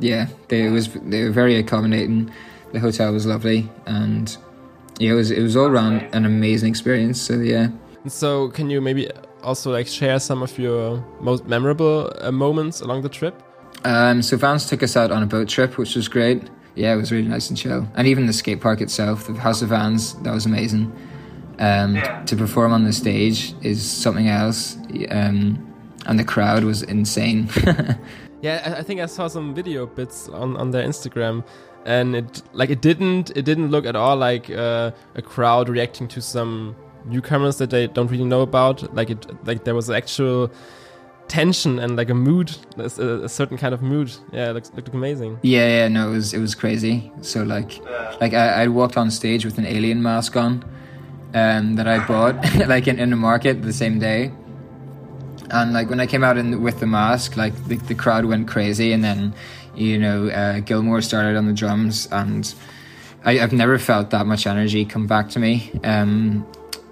yeah, 0.00 0.28
they 0.48 0.68
was 0.68 0.88
they 0.94 1.24
were 1.24 1.30
very 1.30 1.56
accommodating. 1.56 2.30
The 2.72 2.80
hotel 2.80 3.12
was 3.12 3.26
lovely, 3.26 3.68
and 3.86 4.36
yeah, 4.98 5.12
it 5.12 5.14
was 5.14 5.30
it 5.30 5.42
was 5.42 5.56
all 5.56 5.66
around 5.66 6.02
an 6.12 6.24
amazing 6.24 6.70
experience. 6.70 7.20
So 7.20 7.34
yeah. 7.34 7.68
So 8.06 8.48
can 8.48 8.70
you 8.70 8.80
maybe 8.80 9.10
also 9.42 9.72
like 9.72 9.86
share 9.86 10.20
some 10.20 10.42
of 10.42 10.58
your 10.58 11.04
most 11.20 11.46
memorable 11.46 12.12
uh, 12.20 12.32
moments 12.32 12.80
along 12.80 13.02
the 13.02 13.08
trip? 13.08 13.42
Um, 13.84 14.22
so 14.22 14.36
Vans 14.36 14.66
took 14.66 14.82
us 14.82 14.96
out 14.96 15.10
on 15.10 15.22
a 15.22 15.26
boat 15.26 15.48
trip, 15.48 15.78
which 15.78 15.96
was 15.96 16.08
great. 16.08 16.42
Yeah, 16.80 16.94
it 16.94 16.96
was 16.96 17.12
really 17.12 17.28
nice 17.28 17.50
and 17.50 17.58
chill. 17.58 17.86
And 17.94 18.08
even 18.08 18.24
the 18.24 18.32
skate 18.32 18.62
park 18.62 18.80
itself, 18.80 19.26
the 19.26 19.34
House 19.34 19.60
of 19.60 19.68
Vans, 19.68 20.14
that 20.22 20.32
was 20.32 20.46
amazing. 20.46 20.90
Um, 21.58 21.96
yeah. 21.96 22.24
To 22.24 22.36
perform 22.36 22.72
on 22.72 22.84
the 22.84 22.92
stage 22.94 23.54
is 23.60 23.84
something 23.84 24.28
else. 24.28 24.78
Um, 25.10 25.74
and 26.06 26.18
the 26.18 26.24
crowd 26.24 26.64
was 26.64 26.82
insane. 26.82 27.50
yeah, 28.40 28.76
I 28.78 28.82
think 28.82 28.98
I 29.02 29.04
saw 29.04 29.28
some 29.28 29.54
video 29.54 29.84
bits 29.84 30.30
on 30.30 30.56
on 30.56 30.70
their 30.70 30.82
Instagram, 30.82 31.44
and 31.84 32.16
it 32.16 32.42
like 32.54 32.70
it 32.70 32.80
didn't 32.80 33.28
it 33.36 33.44
didn't 33.44 33.70
look 33.70 33.84
at 33.84 33.94
all 33.94 34.16
like 34.16 34.48
uh, 34.48 34.92
a 35.16 35.20
crowd 35.20 35.68
reacting 35.68 36.08
to 36.08 36.22
some 36.22 36.74
newcomers 37.04 37.58
that 37.58 37.68
they 37.68 37.88
don't 37.88 38.10
really 38.10 38.24
know 38.24 38.40
about. 38.40 38.94
Like 38.94 39.10
it 39.10 39.26
like 39.44 39.64
there 39.64 39.74
was 39.74 39.90
actual 39.90 40.50
tension 41.30 41.78
and 41.78 41.96
like 41.96 42.10
a 42.10 42.14
mood, 42.14 42.56
a, 42.76 42.84
a 43.24 43.28
certain 43.28 43.56
kind 43.56 43.72
of 43.72 43.80
mood. 43.80 44.12
Yeah, 44.32 44.50
it 44.50 44.54
looked, 44.54 44.74
looked 44.74 44.94
amazing. 44.94 45.38
Yeah, 45.42 45.68
yeah, 45.68 45.88
no, 45.88 46.08
it 46.08 46.12
was 46.12 46.34
it 46.34 46.40
was 46.40 46.54
crazy. 46.54 47.10
So 47.22 47.44
like, 47.44 47.78
like 48.20 48.34
I, 48.34 48.64
I 48.64 48.68
walked 48.68 48.96
on 48.96 49.10
stage 49.10 49.44
with 49.44 49.56
an 49.56 49.64
alien 49.64 50.02
mask 50.02 50.36
on, 50.36 50.64
um, 51.32 51.76
that 51.76 51.86
I 51.86 52.04
bought 52.06 52.34
like 52.66 52.88
in, 52.88 52.98
in 52.98 53.10
the 53.10 53.16
market 53.16 53.62
the 53.62 53.72
same 53.72 53.98
day, 54.00 54.32
and 55.50 55.72
like 55.72 55.88
when 55.88 56.00
I 56.00 56.06
came 56.06 56.24
out 56.24 56.36
in 56.36 56.60
with 56.60 56.80
the 56.80 56.86
mask, 56.86 57.36
like 57.36 57.54
the, 57.68 57.76
the 57.76 57.94
crowd 57.94 58.24
went 58.24 58.48
crazy, 58.48 58.92
and 58.92 59.04
then 59.04 59.32
you 59.74 59.98
know 59.98 60.28
uh, 60.28 60.60
Gilmore 60.60 61.00
started 61.00 61.36
on 61.36 61.46
the 61.46 61.52
drums, 61.52 62.08
and 62.10 62.52
I, 63.24 63.34
have 63.34 63.52
never 63.52 63.78
felt 63.78 64.10
that 64.10 64.26
much 64.26 64.46
energy 64.46 64.84
come 64.84 65.06
back 65.06 65.28
to 65.30 65.38
me 65.38 65.70
um, 65.84 66.44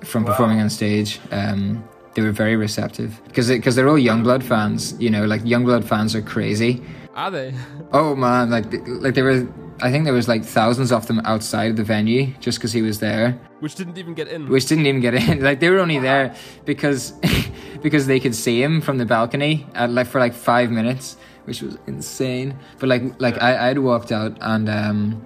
from 0.05 0.23
wow. 0.23 0.31
performing 0.31 0.61
on 0.61 0.71
stage. 0.71 1.19
Um, 1.33 1.88
they 2.19 2.25
were 2.25 2.33
very 2.33 2.57
receptive 2.57 3.21
because 3.27 3.49
because 3.49 3.77
they, 3.77 3.83
are 3.83 3.89
all 3.89 3.95
Yungblud 3.95 4.43
fans. 4.43 4.93
You 4.99 5.09
know, 5.09 5.25
like 5.25 5.43
Yungblud 5.43 5.85
fans 5.85 6.17
are 6.17 6.23
crazy. 6.23 6.83
Are 7.15 7.31
they? 7.31 7.55
Oh 7.93 8.17
man, 8.17 8.51
like 8.51 8.67
like 9.05 9.15
they 9.15 9.23
were 9.23 9.47
I 9.81 9.93
think 9.93 10.05
there 10.05 10.13
was 10.13 10.27
like 10.27 10.45
thousands 10.45 10.91
of 10.91 11.07
them 11.07 11.21
outside 11.25 11.77
the 11.77 11.85
venue 11.85 12.35
just 12.41 12.59
because 12.59 12.73
he 12.73 12.83
was 12.83 12.99
there. 12.99 13.39
Which 13.61 13.77
didn't 13.77 13.99
even 13.99 14.15
get 14.15 14.27
in. 14.27 14.49
Which 14.49 14.67
didn't 14.67 14.87
even 14.87 15.01
get 15.01 15.15
in. 15.15 15.41
Like 15.49 15.61
they 15.61 15.71
were 15.71 15.79
only 15.79 16.01
there 16.01 16.35
because 16.65 17.13
because 17.83 18.09
they 18.09 18.19
could 18.19 18.35
see 18.35 18.61
him 18.61 18.81
from 18.81 18.99
the 18.99 19.07
balcony 19.07 19.67
at 19.75 19.91
like 19.91 20.09
for 20.09 20.19
like 20.19 20.35
five 20.35 20.73
minutes, 20.73 21.17
which 21.45 21.63
was 21.63 21.79
insane. 21.87 22.59
But 22.81 22.89
like 22.89 23.05
like 23.21 23.41
I 23.41 23.71
I'd 23.71 23.79
walked 23.79 24.11
out 24.11 24.37
and 24.41 24.69
um, 24.69 25.25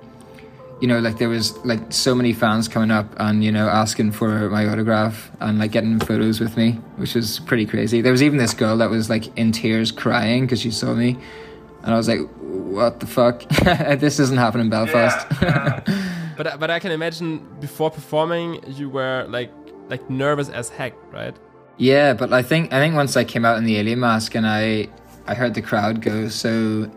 you 0.83 0.89
know 0.89 0.99
like 0.99 1.19
there 1.19 1.29
was 1.29 1.57
like 1.65 1.81
so 1.93 2.13
many 2.13 2.33
fans 2.33 2.67
coming 2.67 2.91
up 2.91 3.07
and 3.19 3.45
you 3.45 3.53
know 3.53 3.69
asking 3.69 4.11
for 4.11 4.51
my 4.51 4.67
autograph 4.67 5.31
and 5.39 5.61
like 5.61 5.71
getting 5.71 6.01
photos 6.01 6.41
with 6.41 6.57
me, 6.57 6.73
which 6.97 7.15
was 7.15 7.39
pretty 7.39 7.65
crazy. 7.65 8.01
There 8.01 8.11
was 8.11 8.23
even 8.23 8.37
this 8.37 8.53
girl 8.53 8.77
that 8.79 8.91
was 8.91 9.09
like 9.09 9.35
in 9.39 9.53
tears 9.53 9.93
crying 9.93 10.45
because 10.45 10.61
she 10.61 10.73
saw 10.73 10.93
me, 10.93 11.17
and 11.85 11.95
I 11.95 11.97
was 11.97 12.09
like 12.09 12.19
what 12.43 12.99
the 12.99 13.07
fuck? 13.07 13.49
this 14.01 14.17
doesn't 14.17 14.37
happen 14.37 14.61
in 14.61 14.69
Belfast. 14.69 15.27
Yeah, 15.43 15.83
yeah. 15.87 16.35
but 16.37 16.59
but 16.59 16.71
I 16.71 16.81
can 16.81 16.91
imagine 16.91 17.47
before 17.61 17.91
performing, 17.91 18.61
you 18.67 18.91
were 18.91 19.25
like 19.29 19.53
like 19.89 20.11
nervous 20.11 20.49
as 20.49 20.69
heck, 20.69 20.95
right? 21.13 21.37
Yeah, 21.77 22.13
but 22.15 22.33
I 22.33 22.43
think 22.43 22.73
I 22.73 22.81
think 22.81 22.97
once 22.97 23.17
I 23.17 23.23
came 23.23 23.45
out 23.45 23.57
in 23.57 23.65
the 23.65 23.77
alien 23.77 24.01
mask 24.01 24.35
and 24.35 24.47
I 24.47 24.89
I 25.29 25.35
heard 25.35 25.55
the 25.55 25.63
crowd 25.63 26.03
go 26.03 26.29
so 26.29 26.91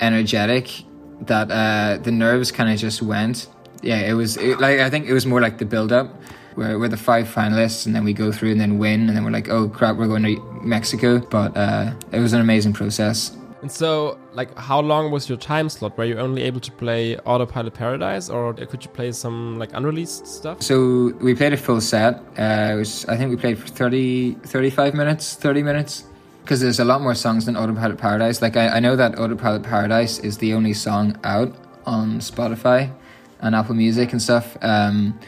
energetic 0.00 0.84
that 1.26 1.50
uh, 1.50 1.98
the 2.02 2.12
nerves 2.12 2.50
kind 2.52 2.70
of 2.70 2.78
just 2.78 3.02
went. 3.02 3.48
Yeah, 3.82 4.00
it 4.00 4.14
was 4.14 4.36
it, 4.36 4.60
like 4.60 4.80
I 4.80 4.90
think 4.90 5.06
it 5.08 5.12
was 5.12 5.26
more 5.26 5.40
like 5.40 5.58
the 5.58 5.66
build 5.66 5.92
up. 5.92 6.14
Where 6.54 6.78
we're 6.78 6.88
the 6.88 6.96
five 6.96 7.26
finalists, 7.26 7.84
and 7.84 7.96
then 7.96 8.04
we 8.04 8.12
go 8.12 8.30
through 8.30 8.52
and 8.52 8.60
then 8.60 8.78
win, 8.78 9.08
and 9.08 9.16
then 9.16 9.24
we're 9.24 9.32
like, 9.32 9.48
oh 9.48 9.68
crap, 9.68 9.96
we're 9.96 10.06
going 10.06 10.22
to 10.22 10.60
Mexico. 10.62 11.18
But 11.18 11.56
uh, 11.56 11.92
it 12.12 12.20
was 12.20 12.32
an 12.32 12.40
amazing 12.40 12.74
process. 12.74 13.36
And 13.64 13.72
so, 13.72 14.18
like, 14.34 14.54
how 14.58 14.78
long 14.78 15.10
was 15.10 15.26
your 15.26 15.38
time 15.38 15.70
slot? 15.70 15.96
Were 15.96 16.04
you 16.04 16.18
only 16.18 16.42
able 16.42 16.60
to 16.60 16.70
play 16.70 17.16
Autopilot 17.20 17.72
Paradise, 17.72 18.28
or 18.28 18.52
could 18.52 18.84
you 18.84 18.90
play 18.90 19.10
some 19.10 19.58
like 19.58 19.70
unreleased 19.72 20.26
stuff? 20.26 20.62
So 20.62 21.14
we 21.22 21.34
played 21.34 21.54
a 21.54 21.56
full 21.56 21.80
set. 21.80 22.16
Uh, 22.36 22.74
was, 22.76 23.06
I 23.06 23.16
think 23.16 23.30
we 23.30 23.36
played 23.36 23.58
for 23.58 23.66
30, 23.66 24.34
35 24.44 24.92
minutes, 24.92 25.34
thirty 25.34 25.62
minutes, 25.62 26.04
because 26.44 26.60
there's 26.60 26.78
a 26.78 26.84
lot 26.84 27.00
more 27.00 27.14
songs 27.14 27.46
than 27.46 27.56
Autopilot 27.56 27.96
Paradise. 27.96 28.42
Like 28.42 28.56
I, 28.56 28.68
I 28.68 28.80
know 28.80 28.96
that 28.96 29.18
Autopilot 29.18 29.62
Paradise 29.62 30.18
is 30.18 30.38
the 30.38 30.52
only 30.52 30.74
song 30.74 31.18
out 31.24 31.56
on 31.86 32.20
Spotify 32.20 32.92
and 33.40 33.54
Apple 33.54 33.74
Music 33.74 34.12
and 34.12 34.20
stuff. 34.20 34.58
Um, 34.60 35.18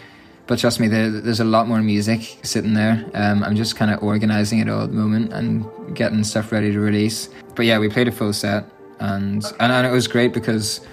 but 0.46 0.58
trust 0.58 0.78
me, 0.78 0.88
there, 0.88 1.10
there's 1.10 1.40
a 1.40 1.44
lot 1.44 1.68
more 1.68 1.80
music 1.80 2.38
sitting 2.42 2.74
there. 2.74 3.04
Um, 3.14 3.42
I'm 3.42 3.56
just 3.56 3.76
kind 3.76 3.90
of 3.90 4.02
organizing 4.02 4.58
it 4.58 4.68
all 4.68 4.82
at 4.82 4.90
the 4.90 4.94
moment 4.94 5.32
and 5.32 5.96
getting 5.96 6.22
stuff 6.22 6.52
ready 6.52 6.70
to 6.70 6.78
release. 6.78 7.30
But 7.54 7.64
yeah, 7.64 7.78
we 7.78 7.88
played 7.88 8.08
a 8.08 8.12
full 8.12 8.34
set, 8.34 8.64
and 9.00 9.42
and, 9.58 9.72
and 9.72 9.86
it 9.86 9.90
was 9.90 10.06
great 10.06 10.34
because 10.34 10.86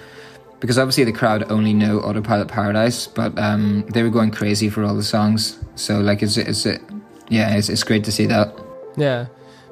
because 0.58 0.78
obviously 0.78 1.04
the 1.04 1.12
crowd 1.12 1.52
only 1.52 1.74
know 1.74 2.00
Autopilot 2.00 2.48
Paradise, 2.48 3.06
but 3.06 3.38
um, 3.38 3.84
they 3.90 4.02
were 4.02 4.10
going 4.10 4.30
crazy 4.30 4.70
for 4.70 4.82
all 4.82 4.94
the 4.94 5.04
songs. 5.04 5.58
So 5.76 6.00
like, 6.00 6.22
it's 6.22 6.38
it's 6.38 6.64
it, 6.64 6.80
yeah, 7.28 7.54
it's 7.54 7.68
it's 7.68 7.84
great 7.84 8.04
to 8.04 8.12
see 8.12 8.26
that. 8.26 8.58
Yeah, 8.96 9.26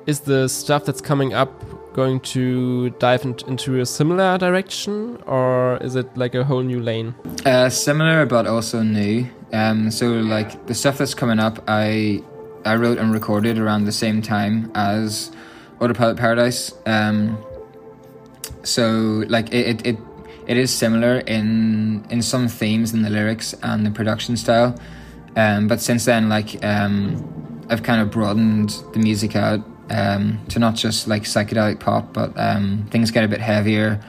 is 0.07 0.21
the 0.21 0.49
stuff 0.49 0.85
that's 0.85 1.01
coming 1.01 1.35
up 1.35 1.65
going 1.93 2.21
to 2.21 2.91
dive 2.91 3.25
in, 3.25 3.37
into 3.47 3.81
a 3.81 3.87
similar 3.87 4.39
direction, 4.39 5.23
or 5.27 5.77
is 5.79 5.95
it 5.95 6.17
like 6.17 6.35
a 6.35 6.45
whole 6.45 6.63
new 6.63 6.81
lane? 6.81 7.15
Uh, 7.45 7.69
similar, 7.69 8.27
but 8.27 8.47
also 8.47 8.83
new. 8.83 9.27
Um, 9.53 9.91
so 9.91 10.09
like 10.09 10.67
the 10.67 10.75
stuff 10.75 10.99
that's 10.99 11.15
coming 11.15 11.39
up, 11.39 11.63
I 11.69 12.23
I 12.65 12.77
wrote 12.77 12.99
and 12.99 13.13
recorded 13.13 13.59
around 13.59 13.85
the 13.85 13.93
same 13.93 14.23
time 14.23 14.71
as 14.75 15.31
Autopilot 15.81 16.17
Paradise. 16.17 16.73
Um, 16.87 17.37
so 18.63 19.25
like 19.29 19.53
it, 19.53 19.67
it, 19.67 19.87
it 19.87 19.99
it 20.47 20.57
is 20.57 20.73
similar 20.73 21.19
in 21.19 22.07
in 22.11 22.23
some 22.23 22.49
themes 22.49 22.95
in 22.95 23.03
the 23.03 23.11
lyrics 23.11 23.55
and 23.63 23.85
the 23.85 23.91
production 23.91 24.37
style. 24.37 24.75
Um, 25.37 25.69
but 25.69 25.81
since 25.81 26.05
then, 26.05 26.29
like 26.29 26.63
um, 26.65 27.65
I've 27.69 27.83
kind 27.83 28.01
of 28.01 28.11
broadened 28.11 28.83
the 28.93 28.99
music 28.99 29.37
out 29.37 29.61
um, 29.93 30.41
to 30.49 30.59
not 30.59 30.75
just 30.75 31.07
like 31.07 31.25
psychedelic 31.25 31.79
pop, 31.79 32.13
but 32.13 32.33
um, 32.37 32.87
things 32.91 33.11
get 33.11 33.25
a 33.25 33.29
bit 33.29 33.41
heavier 33.41 34.01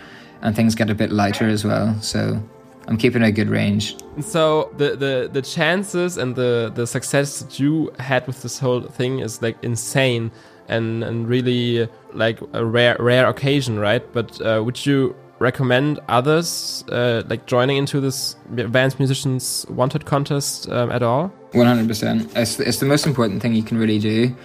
and 0.42 0.56
things 0.56 0.76
get 0.76 0.90
a 0.90 0.96
bit 0.96 1.12
lighter 1.12 1.48
as 1.48 1.64
well. 1.64 1.96
So 2.02 2.42
I'm 2.88 2.98
keeping 2.98 3.24
a 3.24 3.32
good 3.32 3.50
range. 3.50 3.96
So 4.22 4.72
the, 4.78 4.96
the 4.96 5.30
the 5.32 5.42
chances 5.42 6.18
and 6.18 6.36
the 6.36 6.72
the 6.74 6.86
success 6.86 7.40
that 7.40 7.60
you 7.60 7.92
had 8.00 8.28
with 8.28 8.42
this 8.42 8.60
whole 8.60 8.82
thing 8.82 9.20
is 9.20 9.42
like 9.42 9.58
insane 9.64 10.32
and 10.68 11.04
and 11.04 11.28
really 11.28 11.88
like 12.14 12.40
a 12.54 12.66
rare 12.66 12.96
rare 13.00 13.28
occasion, 13.28 13.80
right? 13.80 14.04
But 14.14 14.42
uh, 14.42 14.62
would 14.64 14.86
you 14.86 15.16
recommend 15.40 16.00
others 16.08 16.86
uh, 16.90 17.24
like 17.28 17.46
joining 17.46 17.78
into 17.78 18.00
this 18.00 18.36
Vans 18.50 18.98
Musicians 19.00 19.66
Wanted 19.70 20.06
contest 20.06 20.70
um, 20.70 20.92
at 20.92 21.04
all? 21.04 21.32
One 21.54 21.68
hundred 21.68 21.88
percent. 21.88 22.32
It's 22.36 22.60
it's 22.60 22.80
the 22.80 22.86
most 22.86 23.08
important 23.08 23.42
thing 23.42 23.54
you 23.54 23.64
can 23.64 23.78
really 23.78 24.00
do 24.00 24.36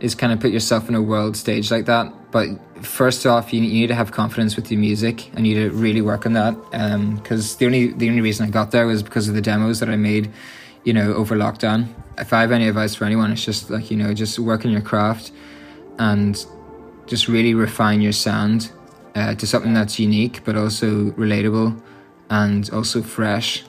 is 0.00 0.14
kind 0.14 0.32
of 0.32 0.40
put 0.40 0.50
yourself 0.50 0.88
in 0.88 0.94
a 0.94 1.02
world 1.02 1.36
stage 1.36 1.70
like 1.70 1.86
that. 1.86 2.12
But 2.30 2.48
first 2.84 3.26
off, 3.26 3.52
you, 3.52 3.62
you 3.62 3.80
need 3.80 3.86
to 3.88 3.94
have 3.94 4.12
confidence 4.12 4.56
with 4.56 4.70
your 4.70 4.80
music 4.80 5.28
and 5.34 5.46
you 5.46 5.54
need 5.54 5.70
to 5.70 5.76
really 5.76 6.00
work 6.00 6.26
on 6.26 6.34
that. 6.34 6.54
Because 7.16 7.52
um, 7.52 7.58
the 7.58 7.66
only 7.66 7.86
the 7.92 8.08
only 8.08 8.20
reason 8.20 8.46
I 8.46 8.50
got 8.50 8.70
there 8.70 8.86
was 8.86 9.02
because 9.02 9.28
of 9.28 9.34
the 9.34 9.40
demos 9.40 9.80
that 9.80 9.88
I 9.88 9.96
made, 9.96 10.30
you 10.84 10.92
know, 10.92 11.14
over 11.14 11.34
lockdown. 11.34 11.88
If 12.18 12.32
I 12.32 12.40
have 12.40 12.52
any 12.52 12.68
advice 12.68 12.94
for 12.94 13.04
anyone, 13.04 13.32
it's 13.32 13.44
just 13.44 13.70
like 13.70 13.90
you 13.90 13.96
know, 13.96 14.12
just 14.14 14.38
work 14.38 14.64
on 14.64 14.70
your 14.70 14.80
craft 14.80 15.32
and 15.98 16.44
just 17.06 17.26
really 17.26 17.54
refine 17.54 18.00
your 18.00 18.12
sound 18.12 18.70
uh, 19.14 19.34
to 19.34 19.46
something 19.46 19.72
that's 19.72 19.98
unique 19.98 20.44
but 20.44 20.54
also 20.56 21.10
relatable 21.12 21.80
and 22.30 22.70
also 22.70 23.02
fresh. 23.02 23.64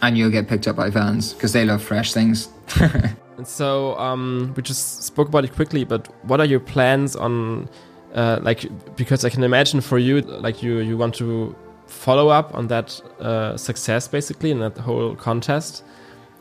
And 0.00 0.16
you'll 0.16 0.30
get 0.30 0.48
picked 0.48 0.68
up 0.68 0.76
by 0.76 0.90
fans 0.90 1.32
because 1.32 1.52
they 1.52 1.64
love 1.64 1.82
fresh 1.82 2.12
things. 2.12 2.48
And 3.38 3.46
so 3.46 3.96
um, 3.98 4.52
we 4.56 4.62
just 4.64 5.04
spoke 5.04 5.28
about 5.28 5.44
it 5.44 5.54
quickly, 5.54 5.84
but 5.84 6.08
what 6.24 6.40
are 6.40 6.44
your 6.44 6.58
plans 6.58 7.14
on, 7.14 7.68
uh, 8.12 8.40
like, 8.42 8.66
because 8.96 9.24
I 9.24 9.30
can 9.30 9.44
imagine 9.44 9.80
for 9.80 9.96
you, 9.96 10.22
like 10.22 10.60
you 10.60 10.78
you 10.78 10.98
want 10.98 11.14
to 11.16 11.54
follow 11.86 12.28
up 12.28 12.52
on 12.54 12.66
that 12.66 13.00
uh, 13.20 13.56
success 13.56 14.08
basically 14.08 14.50
in 14.50 14.58
that 14.58 14.76
whole 14.76 15.14
contest, 15.14 15.84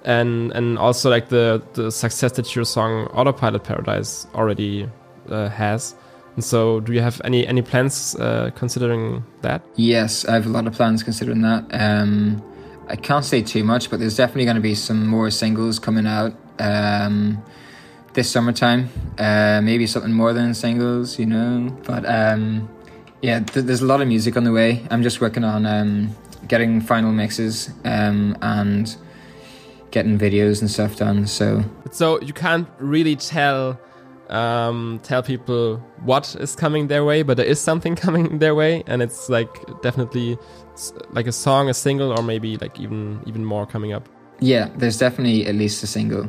and 0.06 0.52
and 0.54 0.80
also 0.80 1.12
like 1.12 1.30
the 1.30 1.62
the 1.74 1.92
success 1.92 2.32
that 2.32 2.56
your 2.56 2.66
song 2.66 3.06
Autopilot 3.14 3.64
Paradise 3.64 4.26
already 4.34 4.90
uh, 5.30 5.50
has. 5.50 5.96
And 6.34 6.44
so, 6.44 6.80
do 6.80 6.94
you 6.94 7.02
have 7.02 7.22
any 7.24 7.46
any 7.46 7.62
plans 7.62 8.16
uh, 8.16 8.50
considering 8.56 9.24
that? 9.44 9.62
Yes, 9.76 10.26
I 10.26 10.34
have 10.34 10.48
a 10.48 10.50
lot 10.50 10.66
of 10.66 10.74
plans 10.74 11.04
considering 11.04 11.44
that. 11.44 11.64
Um, 11.70 12.42
I 12.90 12.96
can't 12.96 13.26
say 13.26 13.44
too 13.44 13.64
much, 13.64 13.92
but 13.92 14.00
there's 14.00 14.16
definitely 14.16 14.46
going 14.46 14.56
to 14.56 14.62
be 14.62 14.74
some 14.74 15.06
more 15.06 15.30
singles 15.30 15.78
coming 15.78 16.08
out 16.08 16.34
um, 16.60 17.44
this 18.14 18.30
summertime. 18.30 18.90
Uh, 19.18 19.62
maybe 19.64 19.88
something 19.88 20.14
more 20.14 20.34
than 20.34 20.54
singles, 20.54 21.20
you 21.20 21.26
know. 21.26 21.76
But 21.86 22.06
um, 22.06 22.70
yeah, 23.22 23.40
th- 23.40 23.66
there's 23.66 23.82
a 23.82 23.86
lot 23.86 24.02
of 24.02 24.08
music 24.08 24.38
on 24.38 24.44
the 24.44 24.52
way. 24.52 24.86
I'm 24.90 25.04
just 25.04 25.22
working 25.22 25.44
on 25.44 25.66
um, 25.66 26.16
getting 26.48 26.82
final 26.82 27.12
mixes 27.12 27.70
um, 27.86 28.38
and 28.42 28.96
getting 29.92 30.18
videos 30.18 30.62
and 30.62 30.70
stuff 30.70 30.96
done. 30.98 31.28
So, 31.28 31.64
so 31.92 32.20
you 32.22 32.34
can't 32.34 32.68
really 32.80 33.16
tell 33.16 33.80
um, 34.30 35.00
tell 35.04 35.24
people 35.24 35.78
what 36.02 36.36
is 36.40 36.56
coming 36.56 36.88
their 36.88 37.06
way, 37.06 37.24
but 37.24 37.38
there 37.38 37.46
is 37.46 37.60
something 37.60 37.96
coming 38.06 38.40
their 38.40 38.56
way, 38.56 38.84
and 38.88 39.02
it's 39.02 39.30
like 39.30 39.82
definitely 39.82 40.38
like 41.12 41.28
a 41.28 41.32
song, 41.32 41.70
a 41.70 41.74
single, 41.74 42.18
or 42.18 42.24
maybe 42.24 42.58
like 42.58 42.80
even 42.80 43.22
even 43.26 43.46
more 43.46 43.66
coming 43.66 43.94
up. 43.94 44.08
Yeah, 44.40 44.70
there's 44.76 44.98
definitely 44.98 45.48
at 45.48 45.56
least 45.56 45.84
a 45.84 45.88
single. 45.88 46.28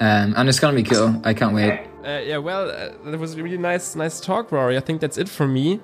um, 0.00 0.34
and 0.36 0.48
it's 0.48 0.60
gonna 0.60 0.76
be 0.76 0.82
cool. 0.82 1.20
I 1.24 1.34
can't 1.34 1.54
wait. 1.54 1.86
Uh, 2.04 2.20
yeah, 2.24 2.38
well, 2.38 2.70
uh, 2.70 2.90
that 3.10 3.18
was 3.18 3.34
a 3.34 3.42
really 3.42 3.58
nice, 3.58 3.94
nice 3.94 4.20
talk, 4.20 4.50
Ruairí. 4.50 4.76
I 4.76 4.80
think 4.80 5.00
that's 5.00 5.18
it 5.18 5.28
for 5.28 5.46
me, 5.46 5.80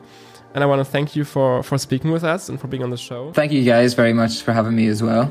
and 0.55 0.65
I 0.65 0.67
want 0.67 0.81
to 0.81 0.85
thank 0.85 1.17
you 1.17 1.25
for 1.25 1.63
for 1.63 1.79
speaking 1.79 2.11
with 2.11 2.25
us 2.25 2.49
and 2.49 2.61
for 2.61 2.69
being 2.69 2.83
on 2.83 2.91
the 2.91 2.97
show. 2.97 3.33
Thank 3.33 3.53
you 3.53 3.65
guys 3.65 3.95
very 3.95 4.13
much 4.13 4.43
for 4.43 4.53
having 4.53 4.77
me 4.77 4.87
as 4.87 5.03
well. 5.03 5.31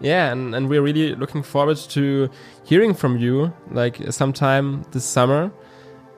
Yeah, 0.00 0.30
and, 0.30 0.54
and 0.54 0.68
we're 0.68 0.82
really 0.82 1.14
looking 1.14 1.42
forward 1.42 1.78
to 1.78 2.28
hearing 2.64 2.92
from 2.92 3.16
you, 3.16 3.52
like 3.70 4.12
sometime 4.12 4.84
this 4.92 5.06
summer, 5.06 5.50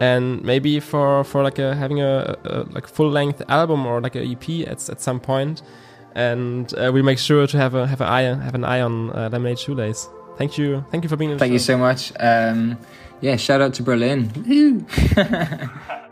and 0.00 0.42
maybe 0.42 0.80
for 0.80 1.22
for 1.22 1.42
like 1.44 1.58
a 1.60 1.76
having 1.76 2.00
a, 2.00 2.36
a 2.44 2.64
like 2.70 2.88
full 2.88 3.08
length 3.08 3.42
album 3.48 3.86
or 3.86 4.00
like 4.00 4.16
a 4.16 4.22
EP 4.24 4.66
at 4.66 4.88
at 4.88 5.00
some 5.00 5.20
point 5.20 5.62
and 6.18 6.74
uh, 6.74 6.90
we 6.92 7.00
make 7.00 7.18
sure 7.18 7.46
to 7.46 7.57
have 7.57 7.74
a 7.74 7.87
have 7.87 8.00
an 8.00 8.09
eye 8.09 8.22
have 8.22 8.54
an 8.54 8.64
eye 8.64 8.81
on 8.81 9.11
uh, 9.11 9.28
Lemonade 9.31 9.59
Shoelace. 9.59 10.09
Thank 10.37 10.59
you, 10.59 10.85
thank 10.90 11.04
you 11.04 11.09
for 11.09 11.16
being. 11.16 11.38
Thank 11.38 11.50
show. 11.50 11.52
you 11.52 11.59
so 11.61 11.78
much. 11.78 12.12
Um, 12.18 12.76
yeah, 13.20 13.37
shout 13.37 13.61
out 13.61 13.74
to 13.74 13.83
Berlin. 13.83 14.31